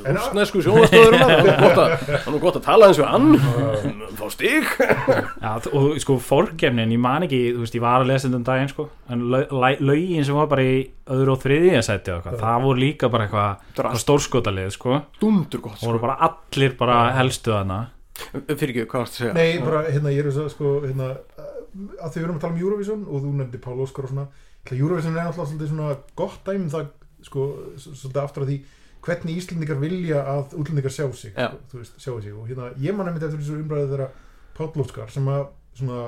[0.01, 0.35] það
[1.01, 3.29] er nú gott að- það er nú gott að tala eins við hann.
[4.20, 4.68] Fá stig.
[5.40, 8.46] Já, og sko fórgefnin, ég man ekki þú veist, ég var að lesa þetta um
[8.49, 10.75] daginn sko en lau- lau- lögin sem var bara í
[11.11, 15.01] öðru og þriðja seti og eitthvað, það voru líka bara eitthvað, stórskotalið sko.
[15.20, 17.81] Dundur gott, það voru bara allir bara helstu þarna
[18.30, 19.35] fyrir ekki, hvað varst að segja?
[19.37, 21.09] Nei, bara, hérna, ég er þess að sko, hérna,
[22.00, 24.26] að því við erum að tala um Eurovision og þú nefndi Pál Óskar og svona
[24.70, 26.90] Eurovision er alltaf svolítið svona gott dæmi um það,
[27.26, 27.46] sko,
[27.80, 28.59] svolítið aftur að því
[29.06, 31.48] hvernig Íslendingar vilja að útlendingar sjá sig, Já.
[31.48, 32.35] sko, þú veist, sjá sig.
[32.37, 34.11] Og hérna, ég man nefndi eftir þessu umræðu þeirra
[34.59, 35.46] Pál Óskar sem að,
[35.80, 36.02] svona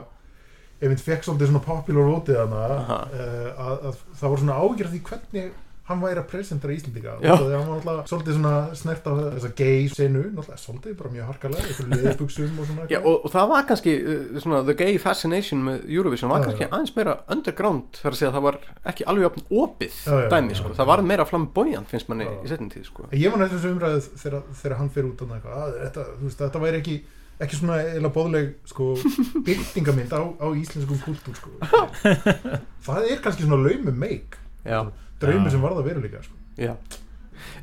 [0.83, 4.95] ef við fekk svolítið svona popular votið hana uh, að, að það var svona ágjörð
[4.97, 5.53] því hvernig
[5.93, 7.35] hann væri að presentera Íslendinga Já.
[7.37, 11.31] þegar hann var alltaf svolítið svona snert á þessa gay senu, náttúrulega svolítið bara mjög
[11.31, 14.99] harkalega, eitthvað leðbuxum og svona Já, og, og það var kannski uh, svona, the gay
[15.03, 16.71] fascination með Eurovision var Já, kannski já.
[16.73, 18.61] aðeins meira underground þar að segja að það var
[18.93, 20.75] ekki alveg opið Já, já, dæmi, já, sko.
[20.75, 20.79] já.
[20.83, 22.35] það var meira flamboyant finnst manni Já.
[22.43, 23.09] í setjum tíð sko.
[23.13, 26.43] Ég var næstu þessu umræðu þegar, þegar hann fyrir út að, að þetta, þú veist,
[26.43, 26.97] þetta væri ekki
[27.43, 28.93] ekki svona eða bóðleg sko,
[29.47, 31.55] byrtingamind á, á íslenskum kultúr sko.
[32.87, 34.85] það er kannski svona laumum meik Já,
[35.23, 36.35] draumi sem varða veruleika sko.
[36.59, 36.75] já.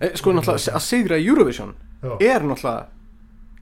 [0.02, 2.16] Eh, Sko náttúrulega að sigra í Eurovision já.
[2.22, 2.88] er náttúrulega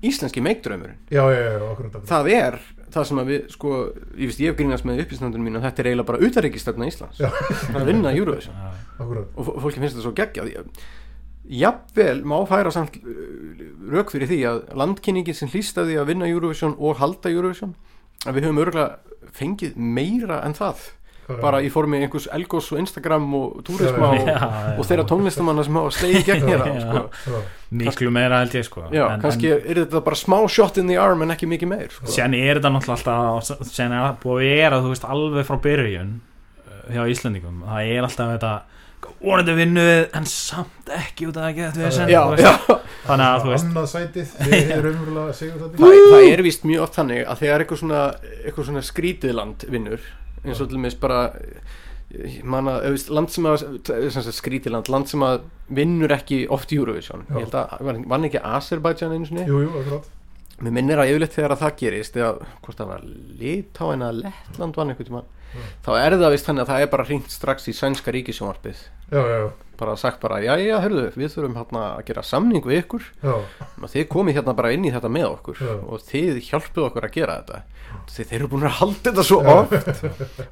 [0.04, 0.98] íslenski meikdraumurinn.
[1.10, 2.06] Já, já, já, akkurat akkurat.
[2.10, 2.60] það er
[2.94, 3.72] það sem að við sko,
[4.18, 7.18] ég veist ég hef grínast með upplýstnandunum mín og þetta er eiginlega bara utaríkistöfna Íslands.
[7.18, 8.56] Það er að vinna Eurovision.
[9.00, 9.28] Akkurat.
[9.36, 10.70] og fó- fólki finnst þetta svo geggjað.
[11.48, 13.12] Jafnvel má færa samt uh,
[13.94, 17.76] rauk fyrir því að landkynningin sem hlýstaði að vinna Eurovision og halda Eurovision
[18.28, 20.82] að við höfum örgulega fengið meira en það
[21.28, 24.30] bara í formi einhvers Elgos og Instagram og túrisma og,
[24.80, 27.02] og þeirra tónlistamanna sem hafa slegið gegn hér Já.
[27.18, 27.42] sko.
[27.82, 30.98] miklu meira held ég sko já, en, kannski er þetta bara smá shot in the
[31.02, 32.08] arm en ekki mikið meir sko.
[32.08, 35.50] en sen er þetta náttúrulega alltaf sen er það búið að vera þú veist alveg
[35.50, 38.56] frá byrjun uh, hjá Íslandingum það er alltaf þetta
[39.22, 42.54] vonandi vinnuð en samt ekki út af að geta við sen já, já.
[43.08, 44.32] þannig að þú veist sætið
[45.78, 48.02] Það, það er vist mjög oft þannig að þegar eitthvað svona,
[48.44, 50.08] eitthvað svona skrítið land vinnur
[50.48, 51.22] eins og til meins bara
[52.48, 52.78] manna,
[53.12, 53.66] land sem að
[54.32, 55.42] skrítið land, sem að
[55.76, 57.34] vinnur ekki oft Eurovision, Já.
[57.36, 60.14] ég held að vann ekki Azerbaijan jú, jú, akkurat.
[60.58, 62.30] Mér minnir að yfirleitt þegar að það gerist eða
[62.66, 63.04] hvort það var
[63.42, 65.34] Litáin eða Lettland vann einhvern tímann
[65.86, 68.82] þá er það vist þannig að það er bara hringt strax í sænska ríkisjónvarpið.
[69.78, 73.06] Bara sagt bara, já, já, hörðu, við þurfum hérna að gera samning við ykkur.
[73.22, 73.36] Já,
[73.78, 75.74] og þið komið hérna bara inn í þetta með okkur Já.
[75.78, 77.62] og þið hjálpuð okkur að gera þetta
[78.12, 80.02] þeir eru búin að halda þetta svo oft.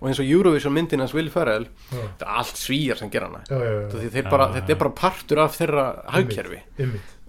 [0.02, 1.98] Og eins og Eurovision myndin hans Will Ferrell Já.
[1.98, 3.42] þetta er allt svíjar sem gera hana.
[3.50, 6.60] Já, já, já, Því þeir bara, Já, þetta er bara partur af þeirra hagkerfi.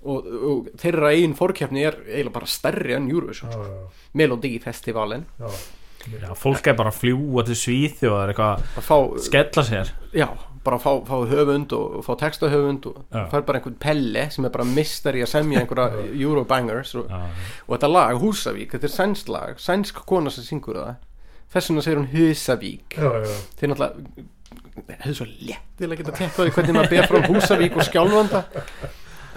[0.06, 3.50] og, og þeirra einn fórkeppni er eiginlega bara stærri en Eurovision.
[5.40, 5.50] Já,
[6.22, 9.90] já, fólk er bara að fljúa til Svíþjóðar eitthvað að skella sér.
[10.14, 10.28] Já,
[10.66, 13.24] bara fá, fá höfund og, fá textahöfund og Já.
[13.32, 17.22] fær bara einhvern pelle sem er bara mistari að semja einhverja Eurobangers og, já,
[17.66, 20.94] og þetta lag, Húsavík, þetta er sænsk lag sænsk kona sem syngur það.
[21.54, 24.26] Þess vegna segir hún Husavík já, já, þeir náttúrulega
[25.00, 28.42] hefðu svo léttilega geta tekkaði hvernig maður ber frá Húsavík og Skjálfanda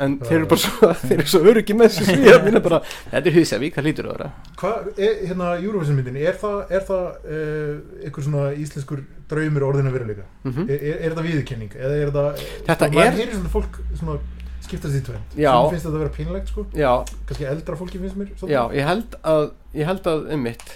[0.06, 2.80] en þeir eru bara svo, þeir eru svo öruggi með þessu svíða mínu bara,
[3.12, 4.32] þetta er Husavík, það lítur að vera.
[4.64, 7.06] Hvað, er, hérna Eurovision myndin er það, er það
[7.38, 10.28] uh, einhver svona íslenskur draumur orðin að vera líka?
[10.48, 11.78] Mm er, er, er það viðurkenning?
[11.80, 14.20] Eða er það Þetta maður er- heyrir svona fólk svona
[14.70, 15.02] skiptast í
[15.40, 15.54] Já.
[15.56, 16.66] sem finnst þetta að vera pínlegt sko.
[16.78, 16.92] Já,
[17.26, 18.54] kannski eldra fólki finnst mér svolítið.
[18.54, 20.74] já, ég held að ég held að, einmitt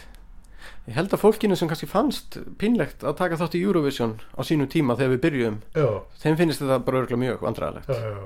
[0.88, 4.68] ég held að fólkinu sem kannski fannst pínlegt að taka þátt í Eurovision á sínu
[4.72, 5.88] tíma þegar við byrjuðum, já,
[6.24, 8.26] þeim finnst þetta bara örgulega mjög vandræðilegt já, já,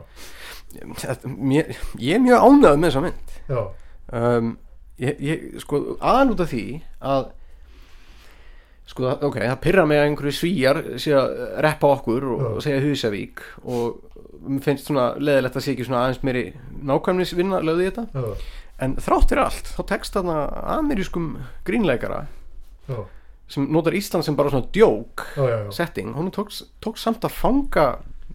[1.37, 3.35] mér, ég er mjög ánægð með þessa mynd.
[4.17, 4.53] Um,
[5.01, 6.65] ég, ég, sko, aðan út af því
[7.13, 7.25] að
[8.87, 11.33] sko, ok, það pyrra mig að einhverju svíjar sé að
[11.65, 13.99] reppa okkur og, og segja Husavík og
[14.47, 16.45] mér finnst svona leðilegt að sé ekki svona aðeins meiri
[16.87, 18.07] nákvæmnisvinna lögði í þetta.
[18.13, 20.37] Já, en þráttir allt, þá tekst þarna
[20.77, 21.31] amerískum
[21.67, 22.25] grínleikara
[22.87, 22.99] já,
[23.51, 25.25] sem notar Ísland sem bara svona djók
[25.75, 26.53] setting, hún tók,
[26.83, 27.87] tók samt að fanga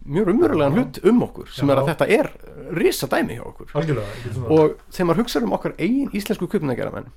[0.05, 1.73] mjög umverulegan hlut um okkur sem Já.
[1.73, 2.31] er að þetta er
[2.75, 3.69] risa dæmi hjá okkur.
[3.79, 7.11] Algjörlega og þegar maður hugsaður um okkar eigin íslensku kvipnageramenn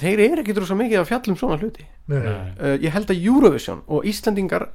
[0.00, 1.86] þeir eru ekki svo mikið að fjalla um svona hluti.
[2.10, 4.68] Nei, nei, uh, ég held að Eurovision og Íslendingar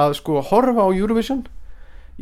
[0.00, 1.44] að sko horfa á Eurovision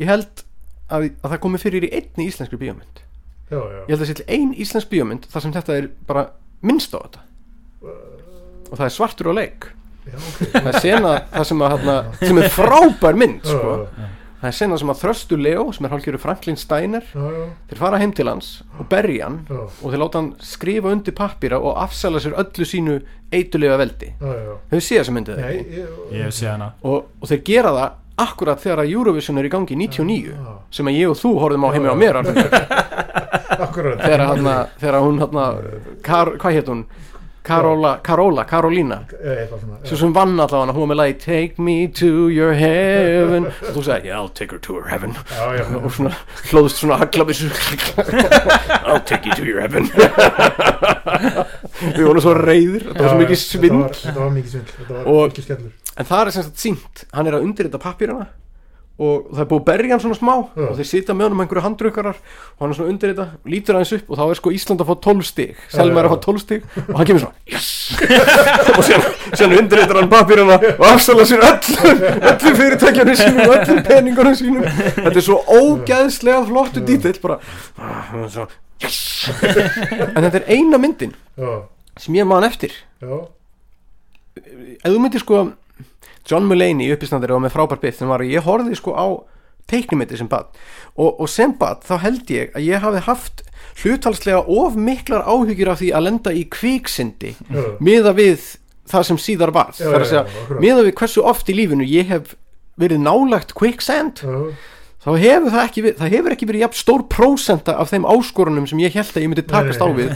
[0.01, 0.43] ég held
[0.91, 3.03] að, að það komi fyrir í einni íslenskri bíómynd.
[3.51, 5.91] Já, já, ég held að það sé til ein íslensk bíómynd þar sem þetta er
[6.07, 6.25] bara
[6.63, 7.27] minnst á þetta.
[8.71, 9.69] Og það er svartur og leik.
[10.01, 10.39] Já, ok.
[10.53, 13.75] Það er sena það sem, að, hana, sem er frábær mynd sko.
[14.41, 17.81] Það er sena sem að Þröstu Leo sem er hálfgerður Franklin Steiner já, já, þeir
[17.83, 21.59] fara heim til hans og berja hann já, og þeir láta hann skrifa undir pappíra
[21.61, 22.99] og afsala sér öllu sínu
[23.31, 26.71] eitulega veldi þau séð þessa myndið Nei, ekki ég, Ég hef séð hana.
[26.81, 30.55] Og, og þeir gera það akkurat þegar að Eurovision er í gangi 99 Já.
[30.73, 32.41] sem að ég og þú horfum á heimi á mér alveg,
[33.65, 35.21] akkurat þegar, hana, þegar hún
[36.05, 36.83] Kar, hvað hétt hún
[37.43, 39.47] Karola, Karola, Karolína Eh,
[39.83, 43.47] svo sem vann allavega hún var með lagi Take me to your heaven.
[43.67, 45.15] Og þú sagði, yeah, I'll take her to her heaven.
[45.31, 46.13] Já, já, og svona
[46.51, 47.49] hlóðst svona haglabissu
[48.85, 49.89] I'll take you to your heaven.
[51.81, 53.87] Við vorum svo reyðir þetta var svo mikið svindl.
[53.95, 55.71] þetta var mikið svindl.
[55.97, 58.29] En það er sem sagt sínt hann er að undirrita pappírana
[59.01, 60.33] og það er búið að berja hann svona smá.
[60.53, 60.65] Já.
[60.67, 62.19] og þeir sita með hann um einhverju handrukkarar.
[62.53, 64.95] Og hann er svona undirrita, lítur aðeins upp og þá er sko Ísland að fá
[65.07, 65.63] 12 stig.
[65.73, 66.67] Selma er að fá 12 stig.
[66.83, 67.69] Og hann kemur svona yes!
[68.77, 73.81] Og síðan, síðan undirritar hann pappírana og afsala sér öllum öllum fyrirtækjarnir sínum og öllum
[73.87, 74.67] peningunum sínum.
[74.99, 77.39] Þetta er svo ógæðslega flottu dítill bara
[77.81, 78.13] ah,
[78.81, 79.01] yes!
[80.13, 81.51] En þetta er eina myndin já,
[81.99, 82.75] sem ég man eftir.
[83.01, 85.43] Ef þú myndir sko
[86.29, 89.07] John Mulaney í uppistandari og með frábær byrð sem var að ég horfði sko á
[89.71, 90.49] teiknumiti sem bad
[90.97, 93.43] og, og sem bad þá held ég að ég hafi haft
[93.81, 98.43] hlutalslega of miklar áhyggjur af því að lenda í kviksindi já, miða við
[98.91, 99.71] það sem síðar var
[100.59, 102.35] miða við hversu oft í lífinu ég hef
[102.81, 104.23] verið nálagt quicksand.
[104.23, 104.53] Já,
[105.01, 108.81] þá hefur það ekki það hefur ekki verið jafn stór prósenta af þeim áskorunum sem
[108.83, 110.11] ég held að ég myndi takast á við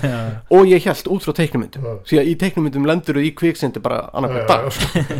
[0.54, 1.94] og ég held út frá teiknumyndum Já.
[2.12, 4.70] því að í teiknumyndum lendur þú í kviksindi bara annarkvæð Já, dag.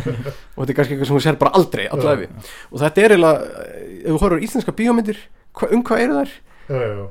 [0.54, 3.66] og þetta er kannski eitthvað sem hún sér bara aldrei og þetta er eiginlega
[4.06, 5.22] ef þú horfður á íslenska bíómyndir
[5.56, 6.34] hva, um hvað eru þær?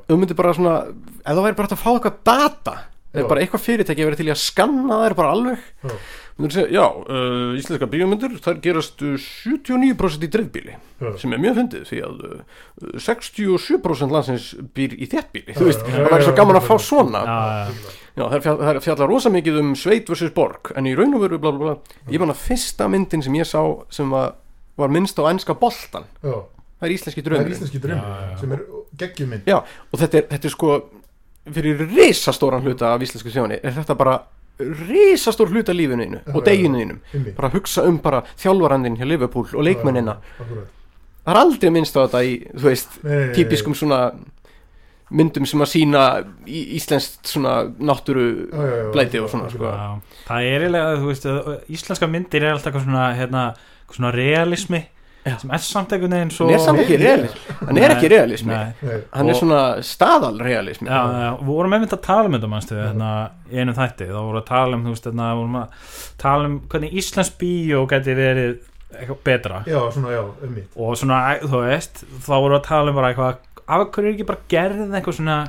[0.08, 2.76] þú myndir bara svona ef það væri bara að fá eitthvað data
[3.16, 3.24] Já.
[3.28, 5.92] bara eitthvað fyrirtæki verið til í að skanna þær bara alveg
[6.52, 11.54] segja, já, uh, íslenska bíómyndir þær gerast uh, 79% í dreifbíli já, sem er mjög
[11.60, 12.42] fyndið því að uh,
[13.00, 17.22] 67% landsins býr í þéttbíli þú veist, það væri svo já, gaman að fá svona.
[18.16, 21.24] Já, það er er fjalla rosa mikið um sveit versus borg en í raun og
[21.24, 24.36] veru bla bla bla ég man að fyrsta myndin sem ég sá sem var,
[24.76, 26.36] var minnst á ennska boltan já.
[26.76, 27.98] Það er íslenski það er íslenski já.
[28.36, 28.64] sem er
[29.00, 29.48] geggjumynd.
[29.48, 30.72] Og þetta er, þetta er sko
[31.54, 34.18] fyrir risastóran hluta af íslensku sjóni er þetta bara
[34.58, 37.36] risastór hluta af lífinu Já, og deginu Einmitt.
[37.36, 40.16] bara hugsa um bara þjálfarandinn hjá Liverpool og leikmennina.
[40.38, 42.98] Það er aldrei minnst á þetta í, þú veist,
[43.34, 44.00] típiskum svona
[45.10, 46.02] myndum sem að sína
[46.46, 48.48] í, íslenskt svona náttúru
[48.94, 49.72] blæti og svona já, sko.
[50.26, 51.26] Það er eiginlega, þú veist,
[51.76, 53.44] íslenska myndir er alltaf svona, hérna,
[53.92, 54.86] svona realismi
[55.26, 55.36] Já.
[55.42, 57.34] sem er samt einhvern veginn svo hann er samt ekki Nei, realismi
[57.66, 58.10] hann er ekki.
[58.52, 59.60] Nei, hann er svona
[61.24, 63.10] já, við vorum einmitt að tala um þetta mannstu, hérna,
[63.50, 64.08] í einu þætti.
[64.12, 65.90] Þá vorum við að tala um, þú veist, hérna, vorum að
[66.22, 68.54] tala um hvernig Íslands bíó geti verið
[68.96, 69.62] eitthvað betra.
[69.66, 73.00] Já, svona, já, um mitt og svona, þú veist, þá vorum við að tala um
[73.00, 75.40] bara eitthvað, af hverju er ekki bara gerð eitthvað svona,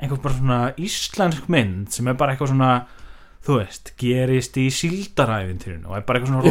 [0.00, 2.72] eitthvað bara svona íslensk mynd sem er bara eitthvað svona
[3.46, 6.44] þú veist, gerist í síldaræfintýrinu og er bara eitthvað svona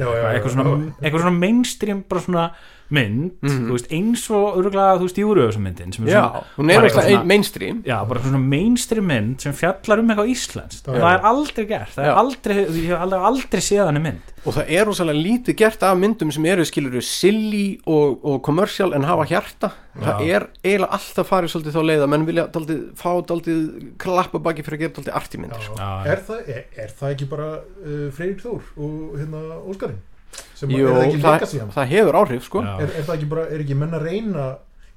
[0.00, 0.52] já, já, eitthvað,
[1.00, 2.44] eitthvað svona mainstream bara svona
[2.90, 3.68] mynd Mhm.
[3.68, 6.90] þú veist, eins og örgulega, þú veist, Júriðsson myndin sem er Já, svona, hún er
[6.90, 10.92] svona- mainstream já, bara svona mainstream mynd sem fjallar um eitthvað íslenskt Já.
[10.98, 12.10] það er aldrei gert, það Já.
[12.10, 15.82] er aldrei ég hef aldrei, aldrei séð hann mynd og það er rosalega lítið gert
[15.82, 20.90] af myndum sem eru skilur silly og, og commercial en hafa hjarta það er eiginlega
[20.96, 24.80] alltaf farið svolítið þá leið að menn vilja daldið, fá daldið klappa baki fyrir að
[24.80, 25.74] gera daldið arti myndir sko.
[25.76, 26.06] Já.
[26.06, 29.98] er, það, er, er það ekki bara uh, Freyrík Þór og hérna Óskarinn
[30.56, 32.64] sem Jú, er það ekki það, legacy hann það hefur áhrif sko.
[32.66, 32.74] Já.
[32.76, 34.48] er, er það ekki bara, er ekki menn að reyna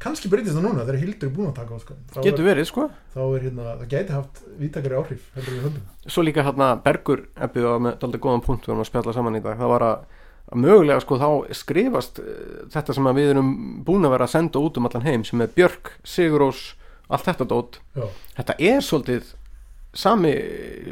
[0.03, 2.67] kannski breytist það núna þegar Hildur er búin að taka Óskarinn þá, getur er, verið
[2.69, 2.87] sko.
[3.13, 5.85] þá er hérna, það gæti haft vítakari áhrif heldur við höndum.
[6.15, 9.39] Svo líka hérna Bergur ebbið var með daldið góðan punkt við erum að spjalla saman
[9.39, 9.59] í dag.
[9.61, 11.29] Það var að, að mögulega sko þá
[11.61, 12.33] skrifast uh,
[12.73, 13.53] þetta sem að við erum
[13.87, 16.65] búin að vera að senda út um allan heim sem er Björk, Sigurós
[17.07, 17.79] allt þetta dót.
[17.95, 18.07] Já,
[18.41, 19.31] þetta er svolítið
[19.93, 20.31] sami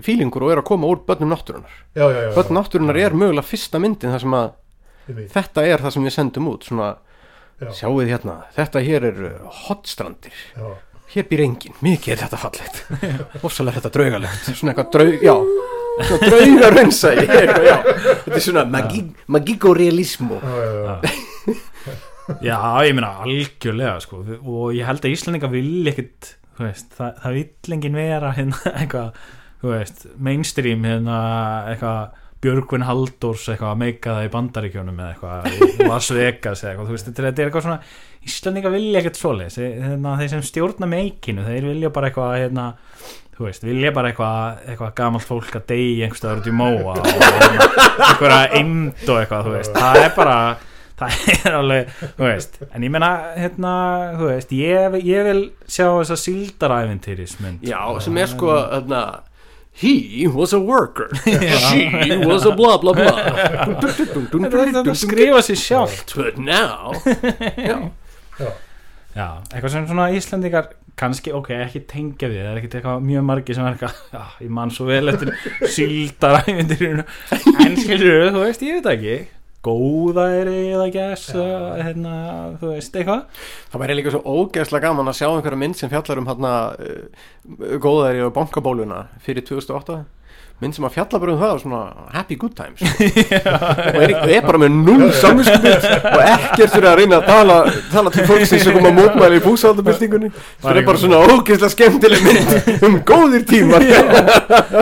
[0.06, 3.46] fílingur og er að koma úr börnum náttúrunar já, já, já, börn náttúrunar er mögulega
[3.48, 4.52] fyrsta myndin þar sem að
[5.34, 6.92] þetta er það sem við sendum út svona,
[7.62, 9.20] já, sjáuð hérna, þetta hér er
[9.66, 10.70] hotstrandir, já,
[11.16, 12.84] hér býr engin mikið er þetta fallegt.
[13.48, 15.36] Ofsalega er þetta draugalegt, svona eitthvað draug já,
[16.06, 21.18] svona draugarönsa þetta er svona magi, magíkorealismo já, já, já.
[22.40, 24.22] Já, ég meina algjörlega sko.
[24.46, 26.30] Og ég held að Íslandinga vil þú
[26.67, 29.21] veist, það, það vill engin vera hérna eitthvað,
[29.62, 31.19] þú veist mainstream hérna
[31.74, 36.95] eitthvað Björgvin Halldórs eitthvað að meika það í bandaríkjónum eða eitthvað Las Vegas eitthvað, þú
[36.95, 37.82] veist, þetta er- eitthvað svona
[38.26, 42.65] Íslandinga vilja ekkert svoleiðis hérna, þeir sem stjórna meikinu, þeir vilja bara eitthvað hérna,
[43.38, 47.08] þú veist, vilja bara eitthvað eitthvað gamalt fólk að deyja einhverstaður út í móa og
[47.13, 47.69] hérna,
[48.10, 50.36] einhverja eind og eitthvað, þú veist, það er bara
[51.02, 53.74] það er alveg, þú veist en ég meina, hérna,
[54.20, 59.04] þú veist ég, ég vil sjá þessa síldaræfintýrismynd já, sem er sko hérna
[59.74, 61.10] He was a worker.
[61.24, 63.16] She was a blah blah blah.
[64.76, 66.12] Þetta skrifa sér sjálft.
[66.18, 66.92] But now
[67.72, 68.52] Já,
[69.16, 73.28] já, eitthvað sem svona Íslandingar kannski, ok, ekki tengja við það er ekkert eitthvað mjög
[73.28, 75.32] margi sem er eitthvað já, ég man svo vel eftir
[75.76, 77.06] síldaræfintýrinu
[77.66, 79.06] en skilur þú veist, ég veit það
[79.62, 83.26] ekki góðæri eða gæs hérna, þú veist, eitthvað.
[83.71, 87.78] Það væri líka svo ógeðslega gaman að sjá einhverja mynd sem fjallar um hérna uh,
[87.78, 90.02] góðæri og bankabóluna fyrir 2008
[90.62, 91.82] mynd sem að fjalla bara um það svona
[92.13, 92.80] happy good times.
[93.91, 97.56] Og er, og er bara með null samvinskupið og ekkert fyrir að reyna að tala,
[97.91, 100.30] tala til fólksins sem kom að mótmæli í búsaldabildingunni
[100.62, 102.50] það er bara svona ógeðslega skemmtileg mynd
[102.88, 103.82] um góðir tímar.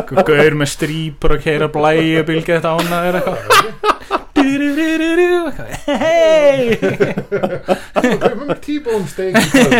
[0.09, 3.39] Gaur með strýpur og keira blæju bylgja þetta ánaður eitthvað
[4.39, 5.69] Du-du-du-du-du, eitthvað.
[5.99, 6.63] hei
[8.63, 9.73] T-bone steak í kvöld?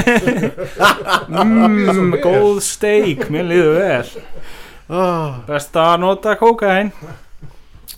[1.29, 4.07] mm, góð steik, mér líður vel
[4.89, 6.93] oh, best að nota kókain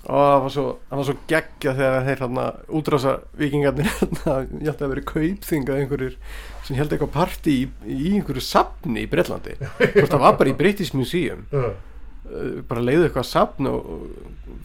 [0.01, 0.65] og það var svo,
[1.06, 2.47] svo geggja þegar þeir hérna
[2.80, 6.17] útrása vikingarnir hérna, ég held að vera kaupþingað einhverjir
[6.65, 9.56] sem held eitthvað partí í, í einhverju safni í Breitlandi
[10.12, 11.45] það var bara í British Museum.
[11.51, 14.04] Uh, bara leiðu eitthvað safn og og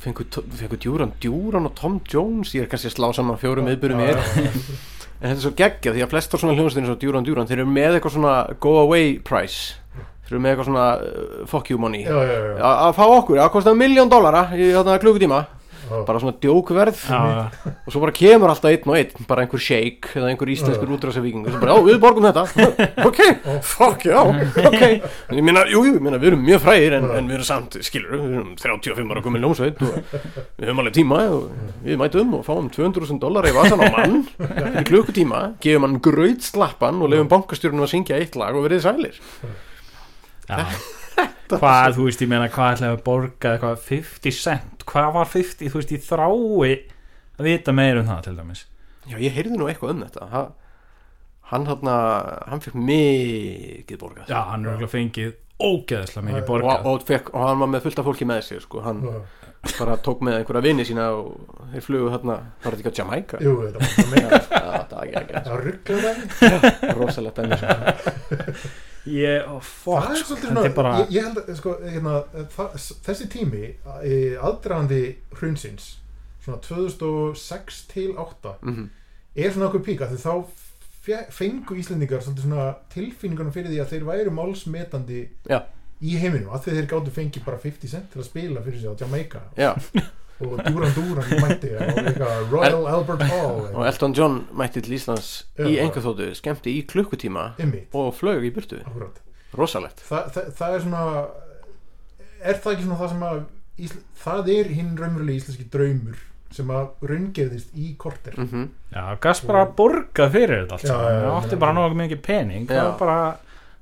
[0.02, 2.52] fengu, fengu djúran djúran og Tom Jones.
[2.54, 4.20] Ég er kannski að slá saman fjórum viðbyrjum einn.
[5.16, 7.48] En þetta er svo geggja því að flestar svona hljónstinn svo djúran djúran.
[7.48, 9.80] Þeir eru með eitthvað svona go away price
[10.32, 12.06] eru með eitthvað svona uh, fuck you money.
[12.06, 12.64] Já, já, já, já.
[12.72, 15.44] að fá okkur, að kosta miljón dollara í þarna klukkutíma.
[15.86, 17.18] Bara svona djókverð já,
[17.86, 21.20] og svo bara kemur alltaf einn og einn bara einhver sheik eða einhver íslenskur útrása
[21.22, 22.42] vikingur sem bara, já, við borgum þetta.
[23.06, 23.20] Ok,
[23.62, 24.82] fuck, já, ok.
[25.30, 27.46] En ég meina, jú, jú, ég meina, við erum mjög fræðir en, en við erum
[27.46, 31.46] samt, skilur, við erum 35 ára komin ljómsveit og við höfum alveg tíma og
[31.86, 36.42] við mætum og fáum 200.000 dólar í vasan á mann fyrir klukkutíma, gefum hann gröð
[36.50, 39.22] slappan og lefum bankastjórnum að syngja eitt lag og verið sælir.
[40.46, 44.86] Hvað, þú veist, ég meina hvað ætlaði að borga eitthvað 50 cent?
[44.86, 46.76] Hvað var 50, þú veist, ég þrái
[47.36, 48.66] að vita meir um það til dæmis?
[49.06, 50.28] Já, ég heyrði nú eitthvað um þetta.
[50.32, 50.44] Ha,
[51.52, 51.90] hann hann,
[52.50, 54.30] hann fekk mikið borgað.
[54.30, 56.88] Já, hann er okkur fengið ógeðslega mikið og, borgað.
[56.90, 58.82] og, fekk, og hann var með fullt af fólki með sér sko.
[58.84, 59.14] hann Já.
[59.78, 63.40] bara tók með einhverja vini sína og þeir flugu hérna, var þetta ekki að Jamaica
[63.40, 63.88] Jú, þetta var
[64.26, 68.74] Já, það var ekki Það var rugglega rosalegt sko.
[69.06, 72.14] ég, oh, fuck, Það er sko, svolítið svona bara ég, ég held að sko, hérna,
[72.56, 73.64] það, þessi tími
[74.42, 75.00] aðdragandi
[75.38, 75.86] hrunsins
[76.44, 78.88] svona 2006 til 8 Mhm.
[79.36, 80.44] er svona okkur píka því þá
[81.06, 85.62] fe- fengu Íslendingar svolítið svona tilfinningunum fyrir því að þeir væru málsmetandi Já.
[86.02, 88.94] í heiminum að þeir gáttu fengi bara 50 cent til að spila fyrir sig á
[89.00, 89.74] Jamaica Já,
[90.40, 95.30] og Duran Duran mætti og eitthvað Royal Albert Hall og Elton John mætti til Íslands
[95.56, 95.64] Já.
[95.70, 99.22] í einhverþóttu, skemmti í klukkutíma Einmitt, og flög í burtu, akkurat.
[99.56, 100.02] Rosalegt.
[100.08, 101.04] Þa, það, það er svona
[102.44, 103.44] er það ekki svona það sem að
[103.76, 106.20] Ísl, það er hinn raunverulega íslenski draumur
[106.56, 108.36] sem að raungerðist í korter.
[108.40, 111.74] Mm Já, gast bara að borga fyrir þetta allt Já, já, já, Það átti bara
[111.76, 112.70] nógu mikið pening.
[112.70, 112.86] Já.
[112.86, 113.18] þá bara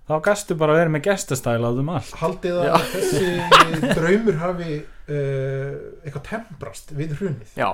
[0.08, 2.12] þá gastu bara að vera með gestastæla á þeim allt.
[2.20, 2.74] Haldið að Já.
[2.92, 5.74] þessi draumur hafi uh,
[6.04, 7.54] eitthvað temprast við hrunið.
[7.60, 7.70] Já,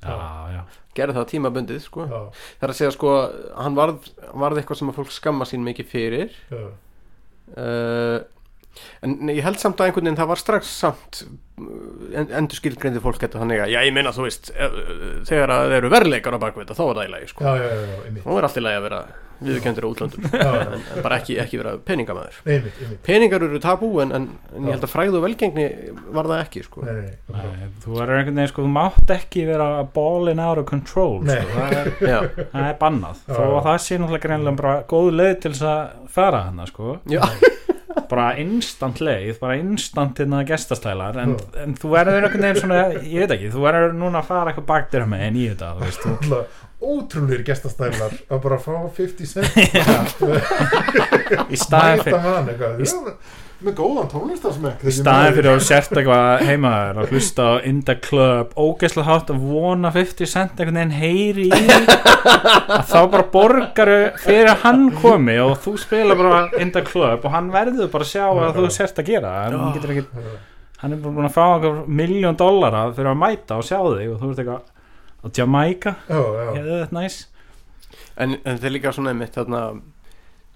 [0.00, 0.16] Já,
[0.48, 0.60] já,
[0.96, 2.06] gerði það tímabundið sko.
[2.08, 2.20] já,
[2.56, 3.10] Það er að segja sko
[3.60, 6.36] hann varð, hann varð eitthvað sem að fólk skamma sín mikið fyrir.
[6.48, 6.62] Já,
[7.60, 8.18] uh,
[9.04, 11.20] en ég held samt að einhvern veginn það var strax samt
[12.14, 15.52] en, endur skilgreindi fólk þetta þannig að já ég meina þú veist eh, eh, þegar
[15.52, 17.44] að það eru verleikar á bakvið þetta þá er það í lagi sko.
[17.44, 18.24] já, já, já, já, einmitt.
[18.24, 19.00] Þá er allt í lagi að vera
[19.40, 20.26] viðurkendur á útlöndum.
[20.40, 23.02] En, en bara ekki, ekki vera peningamæður einmitt, einmitt.
[23.06, 24.26] Peningar eru tabú en, en,
[24.56, 25.66] ég held að fræð og velgengni
[26.16, 26.84] var það ekki sko.
[26.86, 31.20] nei, nei, þú verður einhvern veginn sko, þú mátt ekki vera ballin out of control
[31.24, 31.38] sko.
[31.54, 31.92] það, er,
[32.52, 33.24] það er bannað.
[33.30, 36.98] Þó að það sé náttúrulega greinlega bara góð leið til þess að fara hana sko.
[37.10, 37.22] já,
[38.10, 41.20] bara instant leið, bara instant hérna gestastælar.
[41.22, 44.52] En, en þú verður einhvern veginn svona, ég veit ekki, þú verður núna að fara
[44.52, 50.24] eitthvað baktir með en í þetta, þú veist ótrúlega gestastælar að bara fá 50 cent.
[51.54, 53.14] Í staðin fyrir
[53.60, 57.82] með góðan tónlistarsmekk í staðin fyrir að þú sért eitthvað heimaður og hlusta á In
[57.84, 63.26] The Club ógeðslega hátt að vona 50 cent einhvern veginn heyri í að þá bara
[63.34, 67.92] borgaru fyrir að hann komi og þú spila bara In The Club og hann verður
[67.92, 70.24] bara að sjá að þú sért að gera hann, getur ekki,
[70.80, 74.22] hann er bara búin að fá miljón dollara fyrir að mæta og sjá þig og
[74.24, 74.79] þú ert eitthvað
[75.20, 77.26] á Jamaica, já, já, yeah, that's nice
[78.16, 79.62] en, en þetta er líka svona einmitt þarna,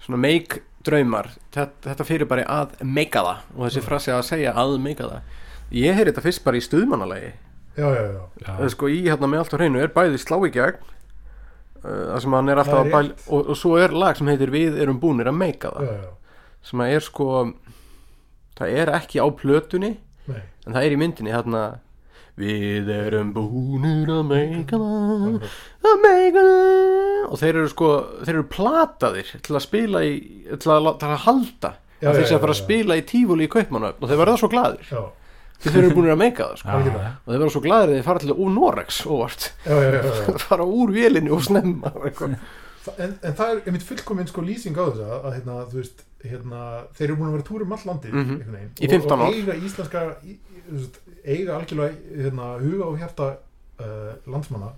[0.05, 1.31] svona make draumar.
[1.53, 3.45] Þetta, þetta fyrir bara að meika það.
[3.55, 5.41] Og þessi frasi að segja að meika það.
[5.73, 7.31] Ég heyri þetta fyrst bara í stuðmannalegi
[7.75, 8.21] já, já, já.
[8.47, 8.67] ja.
[8.71, 12.35] sko í hérna með allt á hreinu er bæði slá í gegn uh, það sem
[12.37, 15.31] hann er alltaf að bæl og, og svo er lag sem heitir við erum búnir
[15.31, 15.89] að meika það.
[15.89, 16.45] Já, já.
[16.69, 17.29] sem að er sko
[18.55, 19.91] það er ekki á plötunni
[20.29, 20.43] Nei.
[20.65, 21.63] en það er í myndinni þarna
[22.39, 25.45] við erum búnir að meika það
[25.87, 30.15] að meika það og þeir eru sko þeir eru plataðir til að spila í
[30.61, 31.71] til að, til að halda.
[32.01, 34.91] Já, þeir að fara að spila í tífúli í kaupmannöfn og þeir verða svo glaðir.
[34.91, 35.01] Já,
[35.63, 36.67] þeir eru búinir að meika það sko.
[36.75, 39.47] Já, og þeir verða svo glaðir að þeir fara til úr Norex óvart
[40.45, 41.93] fara úr vélinni og snemma
[43.01, 46.61] En, en það er einmitt fullkomin sko lýsing á þessu að, hérna, þú veist, hérna,
[46.97, 48.73] þeir eru búin að vera túr um all landi einhvern veginn.
[48.77, 49.25] Í 15 og, ár.
[49.25, 50.37] og eiga íslenska í,
[50.69, 54.73] veist, eiga algjörlega hérna, huga og hjarta uh, landsmanna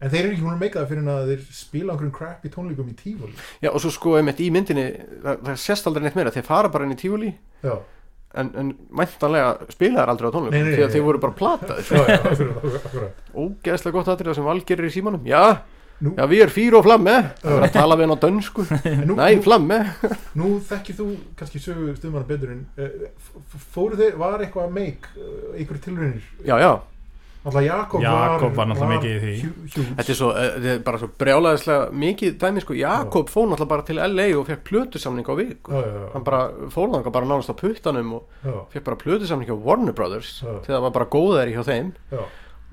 [0.00, 2.52] en þeir eru ekki búin að meika það fyrir að þeir spila einhverjum crap í
[2.54, 6.16] tónleikum í tífóli Já, og svo sko einmitt í myndinni það, það sést aldrei neitt
[6.16, 7.32] meira, þeir fara bara inn í tífúli
[7.64, 7.74] já,
[8.40, 10.94] en, en mæntanlega spila þær aldrei á tónleikum því að nei.
[10.94, 13.20] þeir voru bara akkurat.
[13.36, 15.42] ógeðslega gott aðrið sem Val gerir í símanum já,
[16.00, 17.16] Nú, já við erum fýr og flamme.
[17.42, 18.64] Það er að tala við hann á dönsku.
[18.88, 19.80] En nú, nei, nú, flamme.
[20.40, 23.10] Nú þekkir þú kannski sögu stuðmanna betur en uh,
[23.74, 26.30] fóru þeir, var eitthvað að meik uh, einhverju tilraunir?
[26.48, 26.72] Já, já,
[27.40, 29.30] Alltaf Jakob, Jakob var náttúrulega mikið í því.
[29.40, 29.84] hjú- huge.
[29.96, 33.70] þetta er, svo, eh, þetta er bara svo brjálæðislega mikið dæmi sko, Jakob fór náttúrulega
[33.70, 35.72] bara til LA og fekk plötusamning á viku.
[35.72, 36.40] Já, já, já, hann bara
[36.74, 40.52] fór þangað bara nánast á puttanum og já, fekk bara plötusamning hjá Warner Brothers Já.
[40.66, 41.88] til það var bara góðæri hjá þeim.
[42.12, 42.20] Já,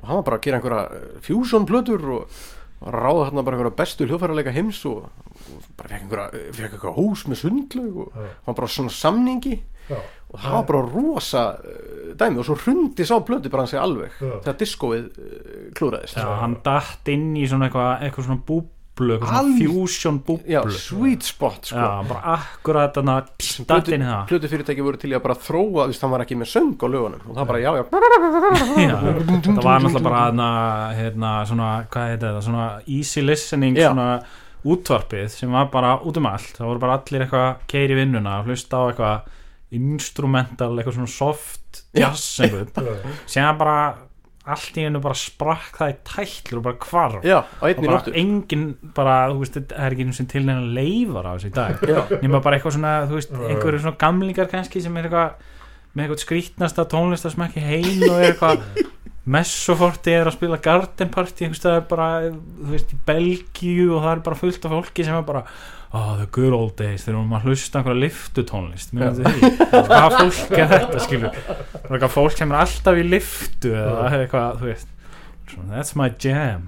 [0.01, 2.43] og hann var bara að gera einhverja eh, fusion plötur og
[2.77, 6.95] að ráða hérna bara einhverja bestu hljóðfærarleika heims og, og bara fekk einhverja, fekk einhverja
[6.97, 9.55] hús með sundlaug og hann var bara svona samningi.
[9.87, 9.97] Já,
[10.27, 12.41] og það var bara rosa uh, dæmi.
[12.41, 14.33] Og svo hrundi sá plötu bara hann sig alveg Já.
[14.43, 18.43] þegar diskóið uh, klúraðist Já, hann datt inn í svona eitthvað, eitthvað svona
[18.97, 19.17] búblu,
[19.59, 20.17] fusion
[20.47, 21.77] Já, búblu sweet spot sko.
[21.77, 22.97] Já, bara akkurat
[24.09, 24.25] það.
[24.31, 26.73] plötu fyrirtæki voru til í að bara þróa þú veist, hann var ekki með söng
[26.81, 27.21] á lögunum.
[27.29, 27.83] Og það bara, já, já,
[28.87, 30.49] Já, það var náttúrulega bara hana,
[30.97, 32.67] hérna, svona, hvað heit þetta svona
[32.97, 33.91] easy listening Já.
[33.91, 34.09] svona
[34.67, 36.55] útvarpið sem var bara út um allt.
[36.57, 39.33] Það voru bara allir eitthvað keiri vinnuna hlusta á eitthvað
[39.77, 42.53] instrumental eitthvað svona soft jazz sem
[43.59, 43.77] bara
[44.55, 47.27] allt í hennu bara sprakk það í tætlur og bara hvarf.
[47.27, 48.13] Já, og einni bara nóttu.
[48.21, 48.65] engin
[48.97, 51.85] bara, þú veist, það er ekki einu sem til neina leifar á þessu í dag.
[52.23, 55.47] Nema bara eitthvað svona, þú veist, einhverju svona gamlingar kannski sem er eitthvað
[55.97, 58.85] með eitthvað skrítnasta tónlistasmekki heim og er eitthvað
[59.37, 64.13] messoforti er að spila garden party einhvers staðar bara, þú veist, í Belgíu og það
[64.13, 65.43] er bara fullt af fólki sem er bara
[65.93, 69.51] oh, the good old days, þegar maður að hlusta einhverja liftu tónlist, minnum því
[69.89, 71.41] hvað fólk er þetta, skilur?
[71.83, 74.95] Eitthvað fólk sem er alltaf í liftu eða eitthvað, þú veist.
[75.71, 76.67] That's my jam.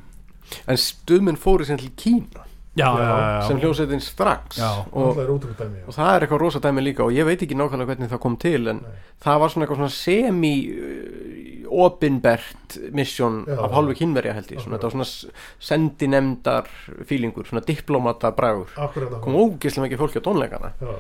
[0.66, 4.58] En stuðminn fóru sem til Kína já, Já, sem hljómsveitin strax.
[4.60, 4.70] Já.
[4.92, 7.42] og, það er ótrúlega dæmi og það er eitthvað rosa dæmi líka og ég veit
[7.42, 8.98] ekki nákvæmlega hvernig það kom til en Nei.
[9.26, 13.58] það var svona eitthvað svona semi uh, opinbert mission Já.
[13.66, 14.62] af hálfu kynverja held ég.
[14.64, 15.34] Svona, þetta var svona
[15.70, 16.70] sendinemdar
[17.06, 18.72] fílingur, svona diplomata bragur.
[18.78, 20.94] Akkurat kom ógislega mikið fólki á tónleikana Já.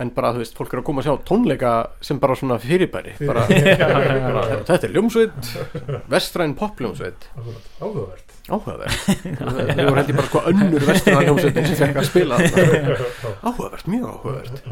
[0.00, 1.72] En bara þú veist, fólk er að koma að sjá tónleika
[2.04, 3.14] sem bara svona fyrirbæri.
[3.28, 5.52] Bara, þetta er ljómsveit
[6.12, 7.28] vestræn popljómsveit
[7.80, 8.34] áhugavert.
[8.50, 9.06] Áhugavert.
[9.40, 12.40] Þau voru held ég bara sko önnur vestræn hljómsveitin sem fekk að spila
[13.48, 14.68] áhugavert, mjög áhugavert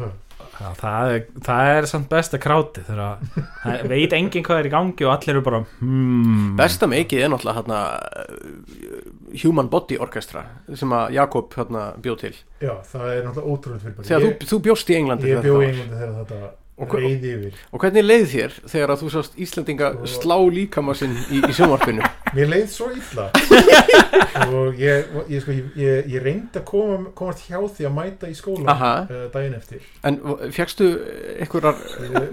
[0.53, 3.21] Já, það, er, það er samt besta kráti þegar
[3.63, 7.31] það veit enginn hvað er í gangi og allir eru bara hmm, besta mikið er
[7.33, 7.79] náttúrulega hérna,
[9.41, 10.45] Human Body Orchestra
[10.77, 12.33] sem að Jakob hérna, bjóð til.
[12.61, 15.55] Já, það er náttúrulega ótrúlega fyrir þegar þú, þú bjóst í Englandi Ég þegar bjó
[15.55, 15.71] það í.
[15.71, 20.95] Englandi þegar þetta Og og hvernig leið þér þegar að þú sást Íslandinga slá líkama
[20.97, 22.01] sinn í, í sjónvarpinu?
[22.35, 23.27] Mér leið svo illa.
[24.47, 28.33] Og ég, ég, sko, ég, ég, reyndi að koma, komast hjá því að mæta í
[28.37, 28.91] skólan Aha.
[29.05, 29.83] uh, daginn eftir.
[30.01, 30.17] En
[30.55, 30.87] fegstu
[31.43, 31.77] einhverjar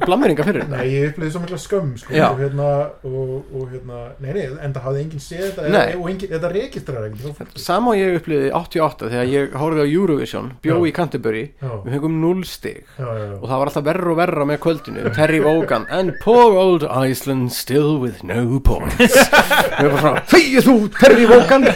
[0.06, 0.78] blammeringa fyrir þetta?
[0.78, 2.70] Nei, ég upplýði svo mikla skömm sko, og, hérna,
[3.10, 7.08] og, og hérna, nei, nei, en það hafði enginn séð þetta og enginn, þetta registrar
[7.10, 10.88] ekkert og ég upplýði 88 þegar ég horfði á Eurovision, bjó Já.
[10.88, 12.82] í Canterbury Já, við fengum 0 stig.
[12.96, 16.54] Já, já, og það var alltaf verra og verra með kvöldinu Terry Vaughan and poor
[16.58, 19.16] old Iceland still with no points.
[19.18, 21.66] Og ég var svona, þegið þú Terry Vaughan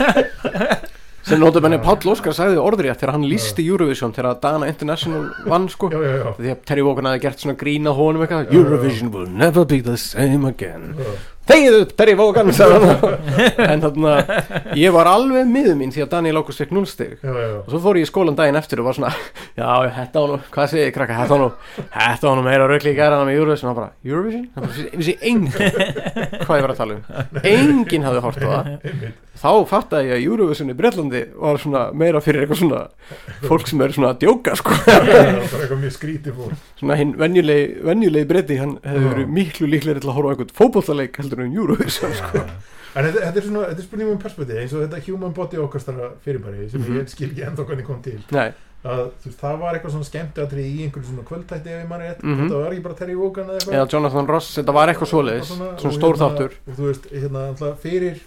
[1.24, 5.70] sem notur menni Páll Óskar sagði orðrétt þegar hann lísti Eurovision þegar Dana International vann
[5.72, 6.32] sko já, já, já.
[6.36, 9.96] því að Terry Vaughan hafi gert svona grínað honum eitthvað Eurovision will never be the
[10.00, 10.92] same again.
[11.44, 12.52] Þegið upp, Terry hann.
[13.72, 17.18] en þannig að ég var alveg miður mín því að Daniel Ágúst fekk 0 stig
[17.20, 17.58] Já, já, já.
[17.60, 19.68] og svo fór ég í skólan daginn eftir og var svona já,
[19.98, 21.50] þetta var nú, hvað segir ég krakka þetta var nú,
[21.98, 24.48] þetta var nú meira röggli í gæra með Eurovision og hann bara, Eurovision?
[24.56, 29.14] Það vissi enginn hvað ég var að tala um enginn hafði hort á það.
[29.44, 32.82] Þá fattaði ég að Eurovision í Breitlandi var svona meira fyrir eitthvað svona
[33.44, 34.72] fólk sem er svona að djóka sko.
[35.04, 36.62] Eitthvað mjög skrítið fólk.
[36.80, 38.94] Svona hinn venjulegi, venjulegi breyti hann Já.
[39.04, 42.44] verið miklu líklegri til að horfa á eitthvað fótbollaleik heldur en Eurovision sko.
[42.94, 45.58] En þetta, þetta er svona, þetta er spurning um perspektíð eins og þetta human body
[45.58, 47.00] orchestra fyrirbæri sem Mhm.
[47.02, 48.20] ég skil ekki ennþá hvernig kom til.
[48.30, 48.52] Nei,
[48.84, 52.06] að þú veist, það var eitthvað svona skemmtiatrið í einhverju svona kvöldtætti ef ég manni
[52.06, 52.44] rétt, Mhm.
[52.44, 53.90] þetta var ekki bara Terry Wogan eða eitthvað?
[53.92, 55.50] Jonathan Ross, þetta var eitthvað svoleiðis.
[55.50, 56.52] Svona og stór hérna- þáttur.
[56.68, 58.20] og þú veist, hérna, alltaf fyrir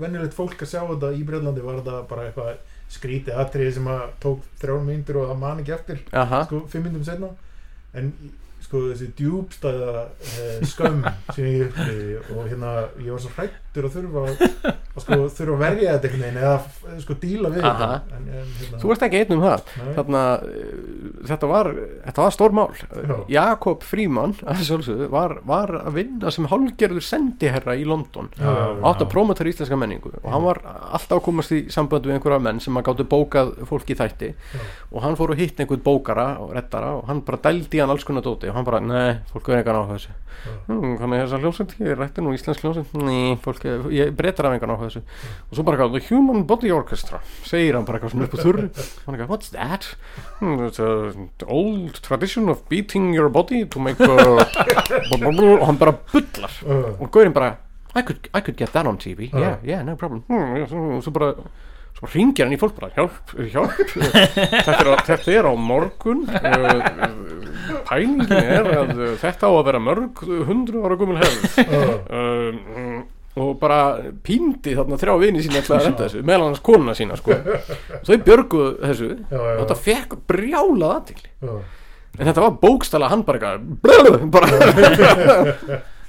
[0.00, 2.56] venjulegt fólk að sjá þetta í Breitlandi var þetta bara eitthvað
[2.88, 6.42] skrítið atrið sem að tók þrjár myndir og það man ekki eftir Aha.
[6.46, 7.28] sko, fimm myndum setna
[7.98, 8.12] en
[8.68, 11.00] sko þessi djúbstæða eh, skömm
[11.32, 15.54] sem ég upplýði og hérna ég var svo hrættur að þurfa að, að sko, þurfa
[15.54, 17.88] að verja þetta einhvern veginn eða f- sko díla við þetta.
[18.18, 19.72] En, en, hérna, Þú ert ekki einn um það.
[19.98, 21.70] Þarna, uh, þetta, var,
[22.04, 22.66] þetta var stór mál.
[23.08, 23.14] Já.
[23.38, 28.28] Jakob Fríman að var, var að vinna sem hálfgerður sendiherra í London.
[28.36, 30.12] Átt að prómotar íslenska menningu.
[30.20, 33.54] Og hann var alltaf að komast í samband við einhverja menn sem að gáttu bókað
[33.70, 34.32] fólk í þætti.
[34.52, 34.66] Já.
[34.88, 38.04] og hann fór og hitt einhvern bókara og reddara og hann bara dældi hann alls
[38.08, 38.48] konar dóti.
[38.50, 40.14] Og hann bara, nei, fólk er engan á þessu.
[40.38, 40.52] Já.
[40.68, 42.92] hm, þannig þessar hljómsveit, ég rætti nú íslensk hljómsveit.
[43.02, 45.02] Ný, fólk, er- ég breytar af engan á þessu.
[45.50, 48.42] Og svo bara eitthvað, the Human Body Orchestra segir hann bara eitthvað svona upp á
[48.44, 48.66] þurru.
[49.06, 49.88] Hann eitthvað, what's that?
[50.38, 51.14] Hmm, it's a
[51.48, 54.44] old tradition of beating your body to make og
[55.66, 56.52] hann bara bullar.
[57.00, 57.56] Og Gaurin bara
[57.96, 60.22] I could, I could get that on TV yeah, yeah, no problem.
[60.56, 61.32] Yes, og svo bara
[61.98, 63.74] svo ringir hann í fólk bara hjálp, hjálp.
[63.90, 66.24] Þetta er, á- þetta er á morgun.
[66.30, 66.80] Uh,
[67.88, 71.58] pælingin er að uh, þetta á að vera mörg hundru ára gummul hefð.
[72.08, 73.00] Um,
[73.38, 73.80] og bara
[74.26, 75.60] píndi þarna þrjá vini sína
[76.26, 77.36] meðal hans konuna sína sko.
[78.06, 79.10] þau björguðu þessu.
[79.30, 81.52] Já, já, og þetta fekk brjálað aðtikli já.
[82.18, 83.60] en þetta var bókstala hann bara.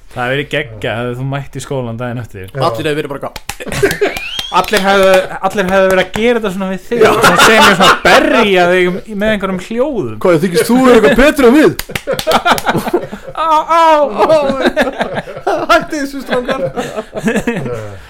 [0.10, 2.50] Það hefði verið geggja að þú mætti skólan daginn eftir.
[2.58, 5.10] Allir hefur verið bara eitthvað Allir hefðu,
[5.46, 7.02] allir hefðu verið að gera þetta svona við þig.
[7.06, 10.16] Svona segja mér svona berja þig með einhverjum hljóðum.
[10.24, 11.72] Hvað þykist þú er eitthvað betur en við?
[13.38, 14.40] Á, á, á.
[15.70, 16.60] Hætti þessu strákar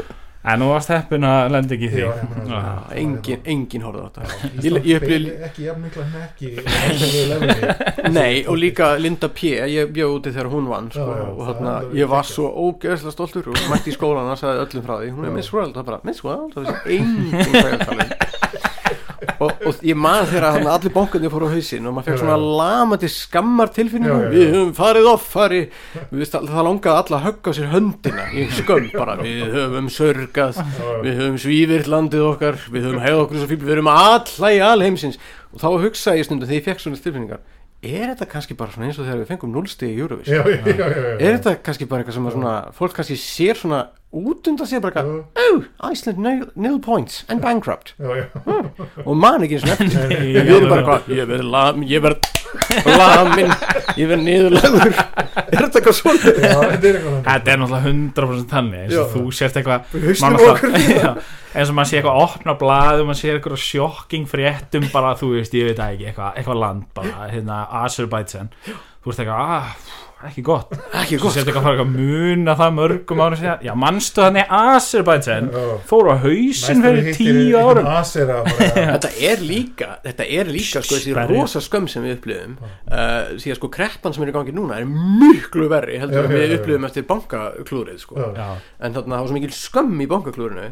[0.40, 2.04] En nú varst heppin að lenda ekki í því
[2.48, 2.60] Já.
[2.96, 4.22] engin, engin horfði á þetta
[4.64, 6.06] ég, ég upplýði ekki jafn mikla
[7.34, 7.72] lefni.
[8.18, 9.52] Nei, og líka Linda P.
[9.68, 13.16] Ég bjóð úti þegar hún vann sko, Já, já, og þarna, ég var svo ógeðslega
[13.18, 15.36] stoltur og mætti í skólan og sagði öllum frá því hún er.
[15.36, 19.29] Miss World, það bara Miss World, það vissi enginn hvað ég er að tala um
[19.40, 23.10] og, og ég man þegar allir bókandi fóru á hausinn og maður fekk svona lamandi
[23.12, 24.30] skammar tilfinningu.
[24.34, 25.62] Við höfum farið offari
[26.12, 30.60] það langaði alla að högga sér höndina í skömm bara, við höfum sörgað
[31.06, 34.60] við höfum svífirt landið okkar við höfum hegð okkur svo fíl, við höfum alla í
[34.72, 35.22] alheimsins.
[35.50, 37.48] Og þá hugsaði ég stundum þegar ég fekk svona tilfinningar
[37.80, 40.42] er þetta kannski bara svona eins og þegar við fengum núlstig í já.
[40.44, 43.80] er þetta kannski bara eitthvað sem að svona fólk kannski sér svona
[44.10, 47.94] út undan sér bara eitthvað oh, Iceland nil, nil points and bankrupt.
[48.00, 48.26] Já, já.
[49.06, 52.30] og man ekki eins og nei, við erum bara hvað ég verð lam, ég verð
[52.86, 53.52] lamin
[53.98, 54.96] ég verð niðurlagur
[55.54, 59.60] er þetta eitthvað svona þetta er eitthvað er náttúrulega 100% þannig eins og þú sért
[59.62, 59.80] eitthvað
[61.54, 65.34] eins og maður sé eitthvað að opna blaðu maður sé eitthvað sjokking fréttum bara þú
[65.38, 68.52] veist, ég veit ekki, eitthvað, eitthvað land bara, hérna, Azerbaijan.
[69.00, 69.74] Þú veist eitthvað, ah,
[70.28, 70.74] ekki gott.
[71.00, 73.62] Ekki gott eitthvað að fara eitthvað að muna það mörgum árum síðan.
[73.64, 75.48] Já, manstu þannig Azerbaijan?
[75.54, 75.68] Já.
[75.88, 77.88] fóru á hausinn fyrir tíu árum.
[77.94, 78.70] Asera bara.
[79.00, 82.58] Þetta er líka, þetta er líka sko þessi rosa skömm sem við upplifum.
[82.60, 86.28] Uh, því að sko kreppan sem er í gangi núna er miklu verri heldur Já,
[86.28, 86.60] já, við já.
[86.60, 88.20] upplifum eftir bankaklúrið sko.
[88.20, 88.30] Já.
[88.36, 88.50] já,
[88.84, 90.70] en þarna það var svo mikil skömm í bankaklúrinu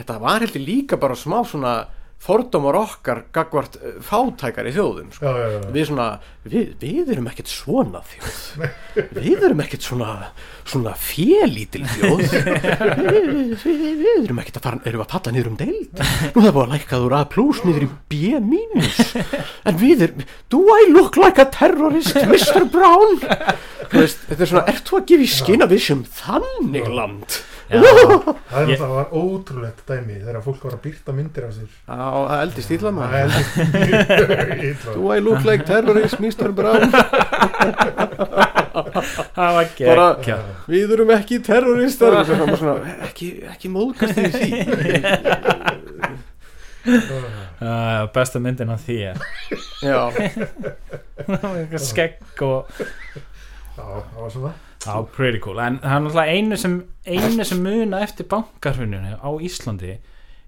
[0.00, 1.74] þetta var heldur líka bara smá svona
[2.20, 5.24] fordómar okkar gagvart uh, fátækari þjóðum sko.
[5.24, 5.70] Já, já, já.
[5.72, 6.06] við svona,
[6.44, 8.40] við, við erum ekkert svona þjóð
[9.24, 10.10] við erum ekkert svona
[10.68, 12.24] svona félítil þjóð
[13.00, 16.62] við, við, erum ekkert að fara erum að palla niður um deild nú það búið
[16.66, 21.16] að lækka úr A plus niður í B minus en við erum do I look
[21.20, 22.68] like a terrorist Mr.
[22.70, 23.16] Brown
[23.90, 27.40] veist, þetta er svona, ert þú að gefa í skinn að við sem þannig land
[27.70, 31.52] Það er Ég- náttúrulega það var ótrúlegt dæmi þegar fólk var að byrta myndir af
[31.54, 31.68] sér.
[31.86, 32.00] Það
[32.96, 33.14] maður.
[33.14, 34.40] Er heldur
[34.70, 34.94] illa.
[34.94, 36.50] do I look like terrorist Mr.
[36.50, 36.90] Brown?
[39.34, 40.36] Það var gekkja
[40.70, 42.12] við erum ekki terroristar.
[43.06, 44.48] Ekki, ekki móðgast í því.
[47.60, 49.18] Uh, besta myndin af því er
[49.84, 49.98] já,
[51.90, 56.76] skegg og Já, það var svona Já, pretty cool, en það er náttúrulega einu sem
[57.04, 59.98] einu sem muna eftir bankarhruninu á Íslandi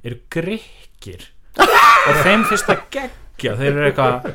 [0.02, 1.26] eru grikkir.
[1.60, 3.56] Og þeim fyrst að geggja.
[3.58, 4.30] Þeir eru eitthvað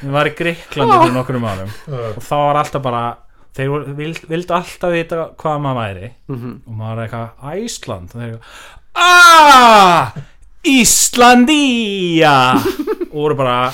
[0.00, 1.70] þeir var í Gríklandi fyrir nokkrum árum.
[2.16, 3.02] Og þá var alltaf bara
[3.56, 6.10] þeir vild, vildu alltaf vita hvað maður væri.
[6.32, 6.54] Mhm.
[6.66, 7.28] og maður er eitthvað
[7.66, 8.10] Æsland.
[8.10, 8.40] Og þeir eru
[8.96, 10.16] aaaah
[10.66, 12.34] Íslandía!
[13.12, 13.70] Og voru bara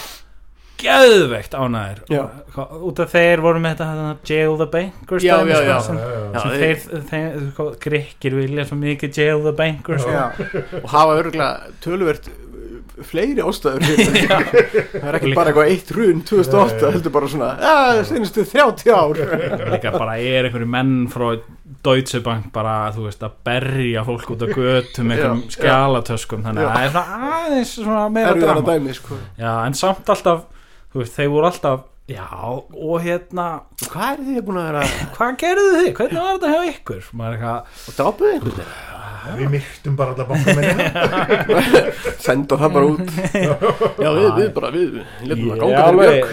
[0.83, 5.55] geðveikt ánæður og, út af þeir voru með þetta hérna, jail the bankers Já, dæmi,
[5.55, 5.81] já, sko, já.
[5.87, 6.31] sem, já, já, já.
[6.33, 10.25] Já, sem þeir- þeir, þeir, sko, grikkir vilja svo mikið jail the bankers já.
[10.83, 12.39] og hafa örgulega töluvert uh,
[13.09, 16.93] fleiri ástæður það er ekki Líka- bara eitthvað eitt run 2008, Nei.
[16.97, 19.23] heldur bara svona að senastu 30 ár
[19.75, 21.33] líka bara er einhverju menn frá
[21.83, 26.69] Deutsche Bank bara, þú veist, að berja fólk út á götum einhverjum Já, skjálatöskum þannig
[26.69, 29.19] að það er svona aðeins svona meira drama dæmi sko.
[29.41, 30.45] já, en samt alltaf,
[30.93, 31.81] þú veist, þeir voru alltaf
[32.13, 33.45] já, og hérna
[33.89, 34.87] hvað er því að búin að vera
[35.17, 37.05] hvað gerðu þið, hvernig var þetta hjá ykkur?
[37.13, 38.89] Eitthvað, og dápuð einhvern veginn?
[39.39, 40.87] Við myrtum bara alla bankamennina
[42.25, 43.13] senda það bara út.
[44.03, 44.97] Já við, við bara við
[45.31, 46.33] letum það ég, ganga alveg,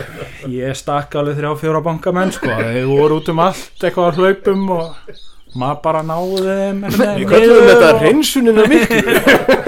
[0.55, 4.66] ég stakk alveg þrjá fjóra bankamenn sko, þeir voru út um allt eitthvað að hlaupum
[4.74, 5.14] og
[5.60, 9.16] maður bara náði þeim við kallum þetta og- reynsunina miklu.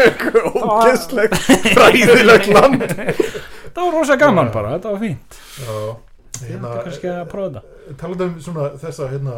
[0.66, 1.38] Ógeðslegt
[1.78, 2.90] fræðilegt land
[3.76, 5.38] það var rosa gaman bara, þetta var fínt.
[5.62, 5.76] Já,
[6.32, 7.96] Þetta hérna, er kannski að prófa þetta.
[8.02, 9.36] talað um svona þessa hérna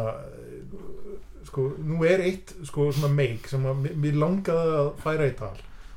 [1.48, 5.52] sko, nú er eitt sko svona meik sem að mér langaði að færa í tal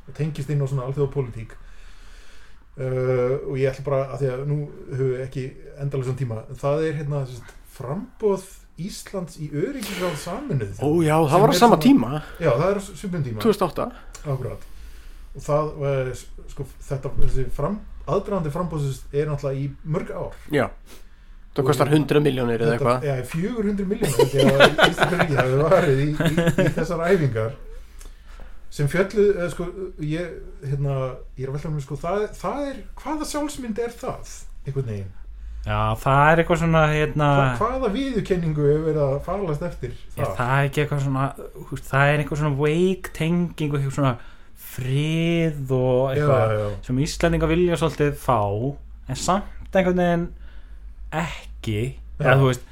[0.08, 4.46] og tengist inn á svona alþjóða pólitík uh, og ég ætla bara að því að
[4.52, 4.60] nú
[4.92, 5.46] höfum við ekki
[5.78, 7.24] endalega svona tíma það er hérna
[7.78, 12.20] frambóð Íslands í öryggisráð saminuð ó já, það var á er sama tíma.
[12.38, 13.42] Já það er svipum tíma.
[13.42, 13.88] 2008
[14.28, 14.68] Akkurat
[15.38, 16.12] og það
[16.52, 20.42] sko þetta þessi fram, aðdraðandi frambóðsins er náttúrulega í mörg ár.
[20.54, 20.66] Já.
[21.58, 23.08] Það kostar 100 miljónir eða eitthvað.
[23.08, 24.20] Já, 400 miljónir
[25.14, 26.34] ríkið hafi varið í, í,
[26.68, 27.56] í þessar æfingar.
[28.78, 29.66] Sem fjöllu eða, sko,
[30.06, 30.98] ég, hérna,
[31.40, 34.36] ég er að velta með sko, það, það er, hvaða sjálfsmynd er það
[34.68, 35.12] einhvern veginn,
[35.66, 40.18] já, það er eitthvað svona hérna, Hva, hvaða viðurkenningu hefur verið að falast eftir er
[40.18, 41.28] það, það ekki eitthvað svona
[41.88, 44.14] það er eitthvað svona veik tenging og eitthvað svona
[44.78, 48.42] frið og já, eitthvað já, sem Íslandinga vilja svolítið fá
[49.08, 50.28] en samt einhvern veginn
[51.18, 51.80] ekki.
[52.18, 52.34] Já.
[52.34, 52.66] eða veist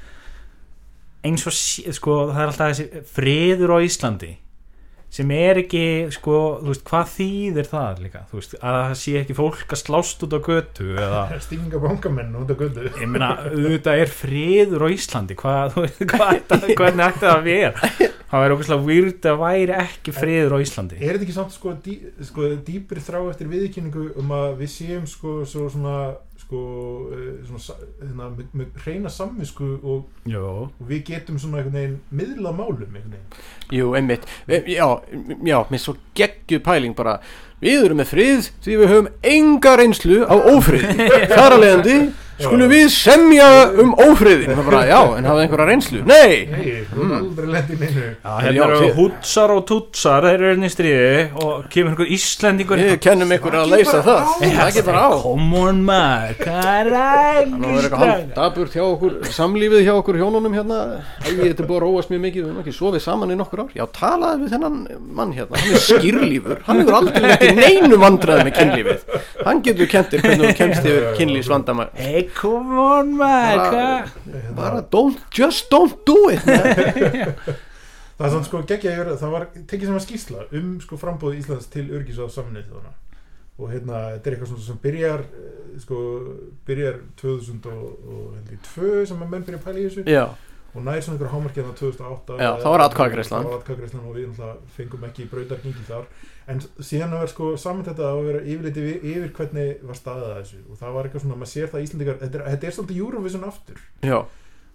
[1.26, 1.54] eins og
[1.96, 4.32] sko það er alltaf þessi friður á Íslandi
[5.12, 5.82] sem er ekki
[6.12, 9.80] sko, þú veist, hvað þýðir það líka, þú veist, að það sé ekki fólk að
[9.80, 14.84] slást út á götu eða stífinga bankamenn út af göldu ég meina, auðvitað er friður
[14.84, 15.38] á Íslandi.
[15.38, 15.78] Hvað,
[16.10, 17.88] hvað hvernig ætti það að vera?
[18.26, 20.98] Það væri ógeðslega výrt að væri ekki friður á Íslandi.
[20.98, 21.96] Er þetta ekki samt sko, dý,
[22.26, 25.98] sko dýpri þrá eftir viðurkenningu um að við séum sko, svo svona
[26.46, 26.60] sko,
[27.12, 30.04] eh, svona, hérna, með, með reyna samvisku og,
[30.38, 33.40] og við getum svona einhvern veginn miðla málum einhvern veginn.
[33.74, 34.86] Jú, einmitt, E- já,
[35.42, 37.18] já, með svo geggju pæling bara.
[37.60, 40.86] Við erum með frið því við höfum enga reynslu á ófrið.
[41.34, 41.98] Þar að leiðandi
[42.40, 43.46] skulum við semja
[43.82, 46.00] um ófriðin það bara, já, en hafið einhverja reynslu.
[46.06, 48.04] Nei, Nei, þú er aldrei lent í neinu.
[48.12, 52.82] Já, hérna eru hútsar og tútsar þeir eru hérna í stríði og kemur einhver Íslendingur
[52.82, 54.20] við kennum ykkur að leysa það.
[54.42, 55.10] það getur bara á.
[55.26, 60.20] Come on maður, hvað er að Nú eitthvað hálf daburt hjá okkur samlífið hjá okkur
[60.20, 60.78] hjónunum hérna.
[61.24, 63.70] Æ, þetta búið að róast mjög mikið við erum ekki sofið saman í nokkur ár.
[63.76, 64.76] Já, talaði við þennan
[65.16, 69.00] mann hérna hann er skýrlífur, hann hefur aldrei ekki neinu vandræði með kynlífið
[72.34, 74.10] come on maður,
[74.56, 76.42] bara don't, just don't do it.
[78.16, 80.96] Það er svona sko geggja að gera, það var tekið sem að skýsla um sko
[80.96, 82.62] frambóð Íslands til örgis á þarna
[83.56, 85.98] og hérna, þetta er eitthvað svona sem byrjar eh, sko,
[86.68, 90.04] byrjar 2002 sem að menn byrja að pæla í þessu.
[90.08, 90.24] Já,
[90.76, 95.06] og nær svona einhver hámarkið þarna 2008 Já, þá var atkvæðagreislan og við náttúrulega fengum
[95.08, 96.04] ekki brautargengi þar
[96.46, 100.58] en síðan var sko saman þetta að vera yfirleiti yfir, hvernig var staðið að þessu.
[100.70, 103.48] Og það var eitthvað svona, maður sér það Íslandingar þetta er, þetta er svolítið Eurovision
[103.48, 103.80] aftur.
[104.06, 104.18] Já,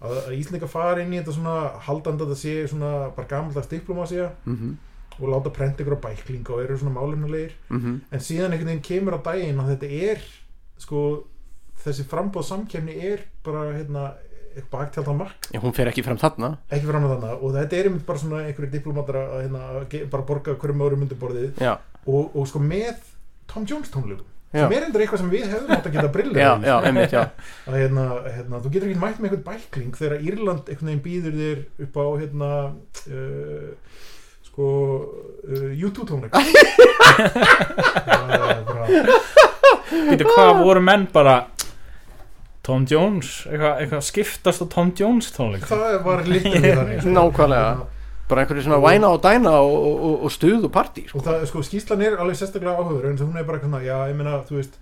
[0.02, 1.56] að, að Íslandingar fara inn í þetta svona
[1.86, 4.72] haldandi að það sé svona bara gamaldags diplomasía mhm,
[5.18, 7.98] og láta prenta ykkur á bæklinga og eru svona málefnulegir mhm.
[8.10, 10.26] En síðan einhvern veginn kemur á daginn að þetta er
[10.82, 11.02] sko
[11.82, 14.12] þessi frambóð samkefni er bara hérna
[14.72, 15.48] baktjald á mark.
[15.52, 16.54] Já, hún fer ekki fram þarna.
[16.72, 19.62] Ekki fram þannig og þetta er einmitt bara svona einhverju diplomatar að hérna,
[20.12, 21.72] bara borga hverjum öðrum undir borðið Já,
[22.06, 23.00] og, og sko með
[23.50, 26.50] Tom Jones tónleikum sem er endur eitthvað sem við hefðum átt að geta brillið já,
[26.60, 27.22] já, einmitt, já.
[27.68, 31.38] Að hérna, hérna, þú getur ekki mætt með einhvern bækling þegar Írland einhvern veginn býður
[31.38, 32.50] þér upp á hérna
[33.16, 33.70] uh,
[34.50, 34.66] sko
[35.48, 36.36] uh, YouTube tónleik.
[38.12, 38.84] Það er bara
[39.92, 41.34] Býtu, hvað voru menn bara
[42.62, 47.14] Tom Jones, eitthvað, eitthvað skiptast á Tom Jones tónleik það var litur við þannig sko.
[47.16, 47.72] Nákvæmlega.
[48.30, 51.18] bara einhverju svona væna og dæna og, og, og stuð og partí sko.
[51.18, 53.96] og það, sko, skýslan er alveg sérstaklega áhugur en hún er bara eitthvað svona, já,
[54.12, 54.78] ég meina, þú veist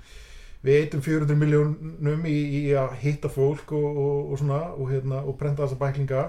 [0.61, 5.23] við eitum 400 miljónum í, í að hitta fólk og, og, og svona og, hérna,
[5.25, 6.27] og prenta þessa bæklinga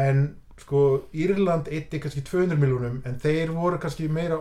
[0.00, 4.40] en sko Írland eitti kannski 200 miljónum en þeir voru kannski meira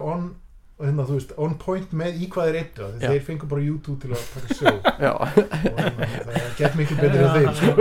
[0.78, 3.10] on hérna, þú veist, on point með í hvað þeir eittu af því Já.
[3.10, 7.24] þeir fengu bara YouTube til að taka sjó og Já, hérna, það gett miklu betur
[7.24, 7.72] en þeim sko.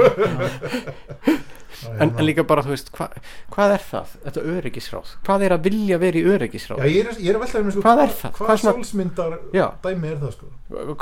[1.92, 3.08] en, en líka bara, þú veist, hva,
[3.52, 5.10] hvað er það, þetta öryggisráð?
[5.28, 6.80] Hvað er að vilja vera í öryggisráð?
[6.80, 8.32] Já, ég er, ég er að um sko, Hvað er það?
[8.38, 9.66] Hvað Hvað sálsmyndar Já.
[9.84, 10.50] dæmi er það sko?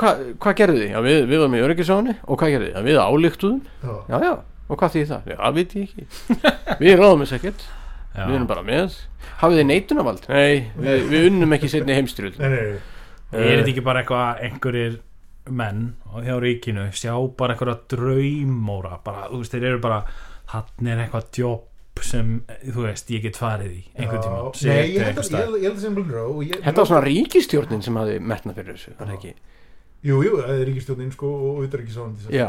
[0.03, 0.91] Hvað, hvað gerðu þið?
[0.91, 2.75] Já, við, við varum í öryggisráðinu og hvað gerðu þið?
[2.75, 3.95] Já, við álíktuðum, Já.
[4.11, 4.35] já, já,
[4.67, 5.31] og hvað þýði það?
[5.31, 6.11] Já, veit ég ekki.
[6.83, 7.65] Við ráðum þess ekkert,
[8.15, 8.25] Já.
[8.29, 8.99] við erum bara með.
[9.41, 10.29] Hafið þið neitunavald?
[10.31, 12.39] Nei, við, við unnum ekki setni heimstyrjöld.
[12.39, 12.93] Nei, nei, nei.
[13.35, 15.01] Er þetta ekki bara eitthvað einhverjir
[15.51, 19.99] menn og hjá ríkinu sjá bara einhverja draumóra bara, þú veist, þeir eru bara
[20.55, 22.31] hann er eitthvað jobb sem
[22.65, 25.59] þú veist, ég get farið í einhvern tíma Já, Nei, ég held að, ég held,
[25.59, 28.75] ég held að sem Blue Grow ég, Þetta var svona ríkistjórnin sem hafði metna fyrir
[28.75, 29.35] þessu, var það ekki?
[30.05, 32.49] Jú, jú, það er ríkistjónin sko og auðvitaðríkisráðandi Já.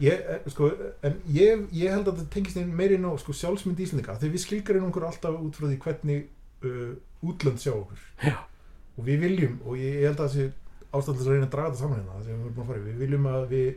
[0.00, 0.70] Ég, eh, sko,
[1.06, 4.34] en ég, ég held að það tengist inn meiri inn á sko, sjálfsmynd Íslandika þegar
[4.34, 6.26] við slíkarinn okkur alltaf út frá því hvernig
[6.64, 6.92] uh,
[7.26, 8.36] útlönd sjá okkur Já.
[8.96, 10.48] og við viljum og ég, ég held að það sé
[10.90, 12.86] ástæðlega að reyna að draga þetta saman hérna sem við erum búin að fara í.
[12.88, 13.68] við viljum að við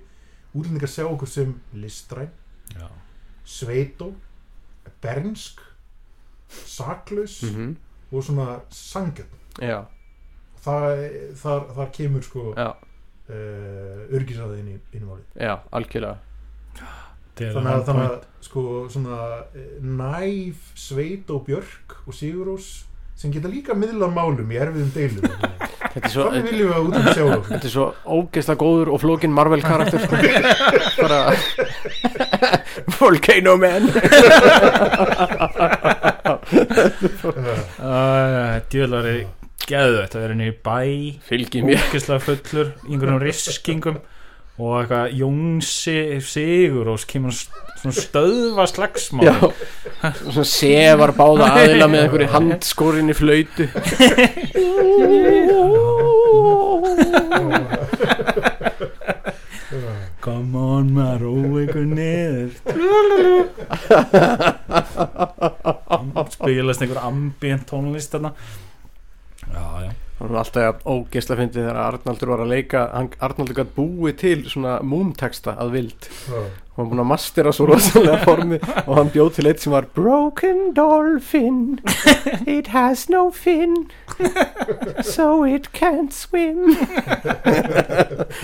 [0.53, 2.31] útlendingar sjá okkur sem listræn
[2.73, 2.87] Já.
[3.45, 4.13] sveitó
[5.03, 5.65] bernsk
[6.69, 7.73] saklaus Mm
[8.13, 9.85] og svona sangjöld Já,
[10.63, 11.03] það,
[11.37, 12.67] þar, þar kemur sko já,
[13.29, 16.17] uh, örgisræði inn í, í máli já, algjörlega.
[17.39, 18.63] þannig að, þannig að sko
[18.93, 19.19] svona
[19.55, 22.73] eh, næf, sveit og björk og sigurós
[23.17, 25.29] sem geta líka miðlað málum í erfiðum deilum
[25.93, 27.83] Þetta er svo, þannig viljum við að út um sjá okkur þetta er svo
[28.15, 30.15] ógeðslega góður og flókin Marvel karakter sko.
[31.03, 31.19] bara
[32.97, 33.85] Volcano Man
[38.73, 39.17] djúðlari
[39.69, 40.79] geðvett að vera inn í bæ
[41.27, 41.79] fylgi mér.
[41.87, 43.97] ógislega fullur í einhverjum riskingum
[44.61, 49.25] og eitthvað Jónsi Sigur og kemur svona stöðva slagsmál.
[49.25, 49.35] Já,
[50.19, 53.65] svona sefar báða aðila með einhverju handskórinni flöytu
[60.23, 61.33] come on maður, ró
[61.63, 62.51] ykkur niður.
[66.33, 68.31] Spilast einhver ambient tónlist þarna
[69.53, 69.91] já, já.
[70.13, 74.35] Það var alltaf ógeðslega fyndið þegar Arnaldur var að leika hann, Arnaldur gætt búið til
[74.47, 76.05] svona múmteksta að vild.
[76.73, 79.85] Og hann búin að mastera svo rosalega formi og hann bjóð til eitt sem var
[79.97, 81.57] Broken dolphin.
[82.47, 83.75] It has no fin
[85.05, 86.71] So it can't swim.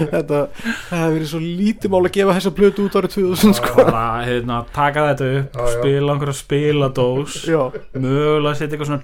[0.09, 3.73] Þetta það hefur verið svo lítið mál að gefa þessa blötu út árið 2000 sko.
[3.79, 5.73] bara hérna, taka þetta upp Já, já.
[5.79, 7.61] spila einhverja spiladós Já,
[7.95, 9.03] mögulega setja eitthvað svona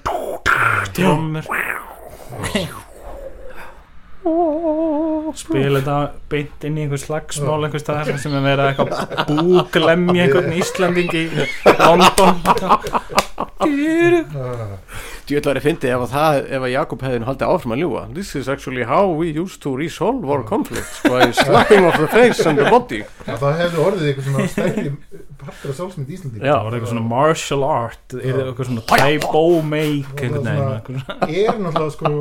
[0.96, 1.94] trommur
[5.36, 5.98] spila þetta
[6.32, 8.90] beint inn í einhver slagsmál einhver staðar sem er verið eitthvað
[9.30, 11.26] búglemmi einhvern Íslanding í
[11.78, 12.34] London
[15.26, 18.02] Djöld væri fyndið ef að það, ef að Jakob hefði nú haldið áfram að ljúa
[18.14, 22.46] This is actually how we used to resolve our conflicts by slapping off the face
[22.46, 23.02] and the body.
[23.26, 24.94] Að það hefði orðið eitthvað svona stærri
[25.42, 29.44] partur af sjálfsmynd Íslandík Já, það var eitthvað svona martial art er eitthvað svona typo
[29.66, 32.14] make er náttúrulega sko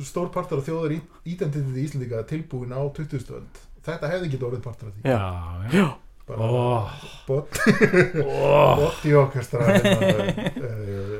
[0.00, 0.96] stór partur af þjóðar
[1.28, 3.28] identiteti Íslandíka tilbúin á 20.
[3.36, 3.66] öld.
[3.86, 5.10] Þetta hefði ekki orðið partur af því.
[5.10, 5.18] Já.
[5.18, 5.86] Já, já.
[6.22, 6.88] Bara Ó.
[7.26, 7.48] bot,
[8.22, 10.10] Ó, bot í orkestra hérna,
[10.54, 11.11] uh,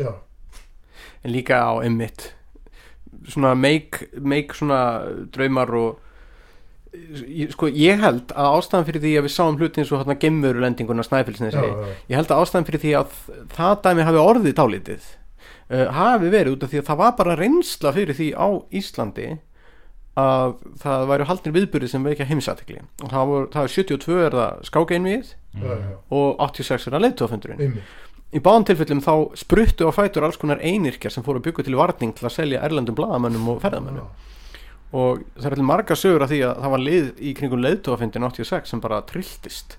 [0.00, 0.12] já.
[1.24, 2.30] En líka á emmitt
[3.28, 4.80] Svona make, make svona
[5.34, 5.98] draumar og
[7.52, 11.04] Sko ég held að ástæðan fyrir því að við sáum hluti eins og hérna gemurulendinguna
[11.06, 13.12] já, já, Ég held að ástæðan fyrir því að
[13.54, 15.04] það dæmi hafi orðið tálítið
[15.70, 18.48] uh, hafi verið út af því að það var bara reynsla fyrir því á
[18.80, 19.28] Íslandi
[20.20, 24.36] að það væri haldnir viðbyrði sem veikja heimsatikli og það, voru, það er 72 er
[24.36, 25.32] það skákeinvið
[26.18, 27.98] og 86 er það leiðtofundurinn einmitt
[28.34, 31.78] í báðan tilfellum þá spruttu á fætur alls konar einirkjar sem fóru að byggja til
[31.80, 34.10] varning til að selja erlendum blaðamönnum og ferðamönnum.
[34.94, 38.26] Og það er allir margar sögur af því að það var lið í kringum leiðtofundin
[38.26, 39.76] 86 sem bara trilltist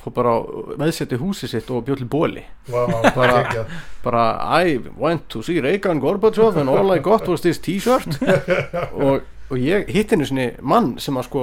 [0.00, 0.32] fór bara
[0.80, 2.42] veðsetti húsi sitt og bjóð til bóli
[2.72, 2.86] Vá,
[3.16, 3.66] Bara-
[4.04, 4.22] bara
[4.64, 8.16] I went to see Reagan Gorbachev and all I got was this t-shirt.
[8.96, 9.20] Og,
[9.50, 11.42] og ég hitt henni sinni mann sem að sko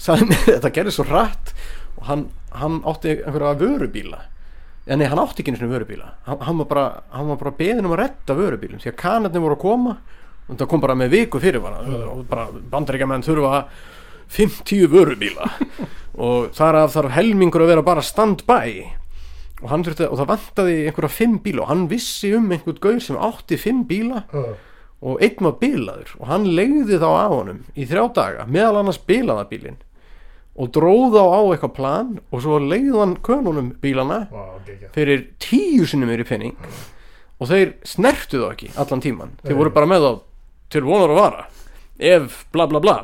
[0.00, 1.52] sagði mér þetta gerði svo rætt
[1.98, 4.22] og hann, hann átti einhverja vörubíla
[4.86, 6.12] en nei, hann átti ekki sinni vörubíla.
[6.26, 6.86] Hann, hann var bara,
[7.34, 9.96] bara beðin um að redda vörubílum því að kanarnir voru að koma
[10.46, 11.80] og það kom bara með viku fyrir bara,
[12.12, 13.64] og bara bandaríkjamenn þurfa
[14.36, 15.50] 50 vörubíla.
[16.16, 18.70] Og þar af þarf helmingur að vera bara stand-by.
[19.60, 23.58] Og, og það vantaði einhverja fimm bíla og hann vissi um einhvern gaur sem átti
[23.60, 24.54] fimm bíla Já,
[25.04, 29.00] og einn var bílaður og hann legði þá á honum í þrjá daga meðal annars
[29.08, 29.78] bílaða bílinn
[30.56, 34.92] og dróð þá á eitthvað plan og svo legði hann könunum bílana vá, geggjað.
[34.96, 36.56] fyrir tíu sinnum meiri penning
[37.36, 39.60] og þeir snertu þá ekki allan tíman þeir Nei.
[39.60, 40.12] voru bara með þá
[40.72, 41.44] til vonar að vara
[41.98, 42.96] ef bla bla bla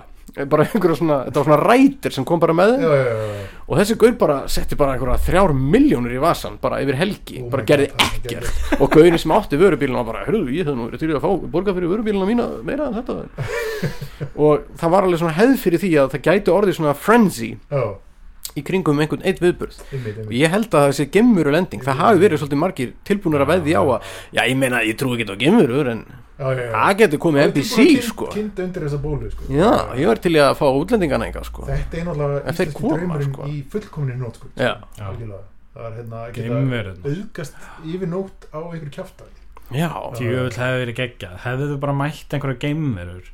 [0.48, 3.48] bara einhverja svona, þetta var svona rætir sem kom bara með þeim já, já, já.
[3.68, 7.50] Og þessi gaur bara setti bara einhverja þrjár miljónur í vasan bara yfir helgi, Oh
[7.52, 8.80] bara gerði God, það er ekkert.
[8.80, 11.74] og gaurin sem átti vörubíluna bara, hörðu, ég hef nú til í að fá borga
[11.76, 13.18] fyrir vörubíluna mína meira en þetta.
[14.46, 17.50] Og það var alveg svona hefð fyrir því að það gæti orðið svona frenzy.
[17.70, 17.84] Já,
[18.56, 20.34] í kringum einhvern eitt viðburð einmitt, og einmitt.
[20.40, 23.82] ég held að þessi gemuru lending það hafi verið svolítið margir tilbúinir að veði á
[23.82, 26.04] að já, ég meina, ég trú ekki á gemurur en
[26.42, 26.70] Já, já, já.
[26.74, 29.44] það getur komið NBC, sko Kind undir þessa bólu, sko.
[29.52, 29.68] já,
[30.00, 33.28] ég var til í að fá útlendingana enga, sko Þetta er náttúrulega íslenski koma, draumurinn
[33.36, 33.46] sko.
[33.52, 34.48] í fullkomni nót, sko.
[34.58, 34.72] Já.
[34.98, 35.44] Algjörlega.
[35.76, 37.54] Það er hérna að geta auðgast
[37.92, 39.36] yfir nótt á einhver kjaftaði.
[39.76, 39.88] já,
[40.18, 43.30] Tjöfull hefði verið geggjað Hefðu þú bara mætt einhverja geimverur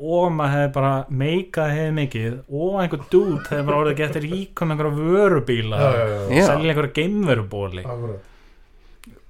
[0.00, 0.92] og maður hefði bara
[1.22, 6.06] meikað hefði mikið og einhver dút hefði bara orðið gett ríkum einhverja vörubíla Já, já,
[6.08, 6.20] já.
[6.38, 6.46] Já.
[6.48, 8.28] selja einhverja geimverubóli Akkurat.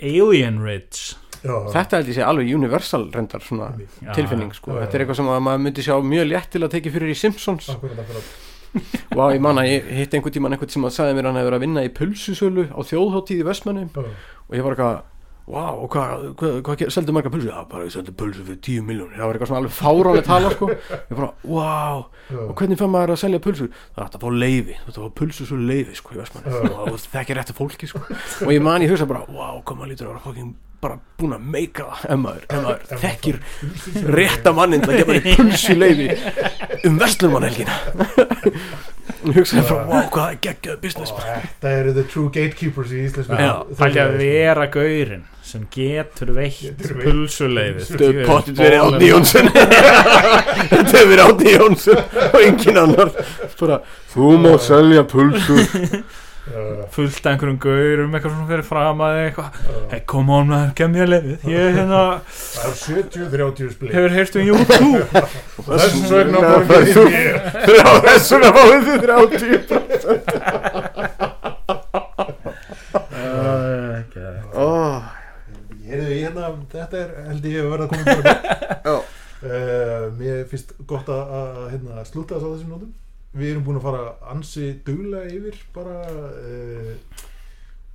[0.00, 4.74] Alien Ridge Já, þetta held ég sé alveg universal reyndar svona Já, tilfinning sko.
[4.74, 4.80] Já, já.
[4.84, 7.16] þetta er eitthvað sem að maður myndi sjá mjög létt til að tekið fyrir í
[7.16, 8.30] Simpsons Akkurat, akkurat.
[9.16, 11.40] og ég man að ég hitt einhvern tíman einhvern sem að sagði mér að hann
[11.40, 14.04] hefur verið að vinna í pulsusölu á þjóðháttíð í Vestmanni Já.
[14.46, 15.00] og ég var eitthvað
[15.50, 17.48] Wow, og hvað, hvað, hvað seldu marga pulsu?
[17.50, 20.52] Já, bara ég seldu pulsu fyrir 10 miljónir Það var eitthvað svona alveg fáránlega tala
[20.54, 20.68] sko.
[20.70, 22.38] Ég bara, wow, Já.
[22.44, 23.70] og hvernig fann maður að selja pulsur?
[23.96, 26.72] Það hægt að fá leifi, þetta var pulsu svo leifi sko í Vestmanni Já.
[26.86, 28.04] og það ekki rétti fólki sko.
[28.46, 31.48] Og ég man ég hugsa bara, wow, maður lítur að vera fucking bara búin að
[31.52, 33.40] meika það ef maður, ef maður þekkir
[34.16, 36.06] rétta mannin til að gefa mér pulsu leifi
[36.88, 37.76] um vestlumannhelgina
[39.20, 41.10] Ég hugsaði bara, wow, hvað það er geggjöð business.
[41.20, 46.80] Þetta eru the true gatekeepers í íslensku Já, Pælja að vera gaurin sem getur veitt
[47.02, 49.50] pulsuleifi Þetta er pottit verið Átni Jónsson.
[49.50, 53.12] Þetta hefur verið Átni Jónsson og engin annar.
[54.14, 55.62] Þú má selja pulsur
[56.50, 59.58] Já, fullt af einhverjum gaurum eitthvað svona fyrir fram að eitthvað.
[59.92, 64.34] Hey, come on maður, gef mér leifið ég hérna, Það er 70-30 split hefur heyrt
[64.40, 64.98] um YouTube?
[65.68, 67.28] Þess vegna þú þið
[68.08, 69.80] þess vegna fáið þið 30
[74.58, 74.98] oh,
[75.86, 78.02] Heyrðu, ég hérna, þetta er held ég að verða að koma
[78.80, 78.96] Já.
[78.96, 82.90] uh, Mér finnst gott að, að hérna, slúta þess á þessum nótum
[83.30, 87.26] Við erum búin að fara ansi duglega yfir bara uh,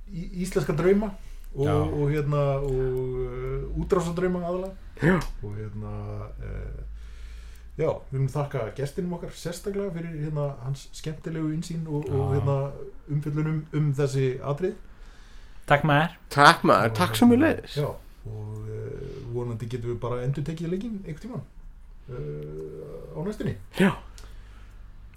[0.08, 1.10] í, íslenska drauma
[1.56, 5.92] og, og hérna og uh, útrásadrauma aðalega og hérna
[6.40, 6.80] uh,
[7.76, 12.56] já, við viljum þakka gestinum okkar sérstaklega fyrir hérna hans skemmtilegu insýn og, og hérna
[13.12, 14.76] umfjöllunum um þessi atrið
[15.66, 16.16] takk maður.
[16.32, 17.88] Takk maður, takk sem við leiðis Já,
[18.32, 19.06] og uh,
[19.36, 21.46] vonandi getum við bara endur tekið leikinn einhvern tímann
[22.08, 23.56] uh, á næstunni.
[23.76, 23.92] Já,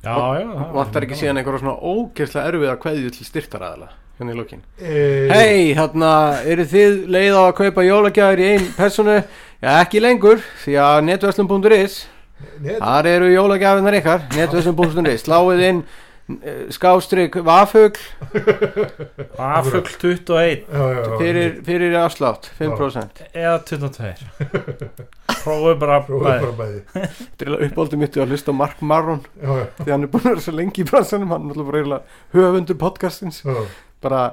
[0.04, 3.90] Vantar ekki síðan einhverja svona ógeðslega erfiða kveðju til styrtaraðala
[4.20, 4.62] hérna í lokin?
[4.80, 4.94] E,
[5.32, 6.12] Hei, hérna,
[6.48, 9.18] eru þið leið á að kaupa jólagjafir í ein personu?
[9.60, 11.98] Já, ekki lengur, því að netverslum.is
[12.64, 16.09] net, Þar eru jólagjafinnar ykkar, netverslum.is Sláið inn eh,
[16.74, 18.00] skástrygg vafugl.
[19.38, 24.14] Afugl 21 já, já, já, fyrir, fyrir afslátt 5% eða 22
[25.44, 26.82] prófum bara bæði.
[27.00, 30.26] er eiginlega uppáldum mitt að hlusta á Mark Maron já, já, því hann er búin
[30.26, 33.42] að vera svo lengi í bransanum hann er alltaf bara eiginlega höfundur podcastins.
[33.46, 33.60] Já,
[34.04, 34.24] bara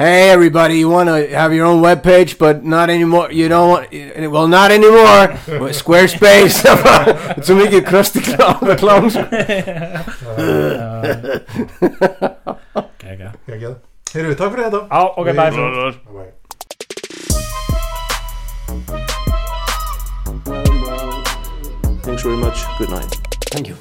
[0.00, 3.92] Hey everybody, you want to have your own webpage but not anymore, you don't want,
[4.32, 5.36] well not anymore,
[5.76, 9.26] Squarespace, þetta svo mikið krösti klám, klám sko.
[13.04, 13.28] Kækja.
[13.44, 13.74] já,
[14.14, 15.68] Heyrðu, takk fyrir þetta á, ok, bæði
[16.16, 16.32] Bye.
[22.08, 22.64] Thanks very much.
[22.78, 23.12] Good night.
[23.52, 23.76] Thank you.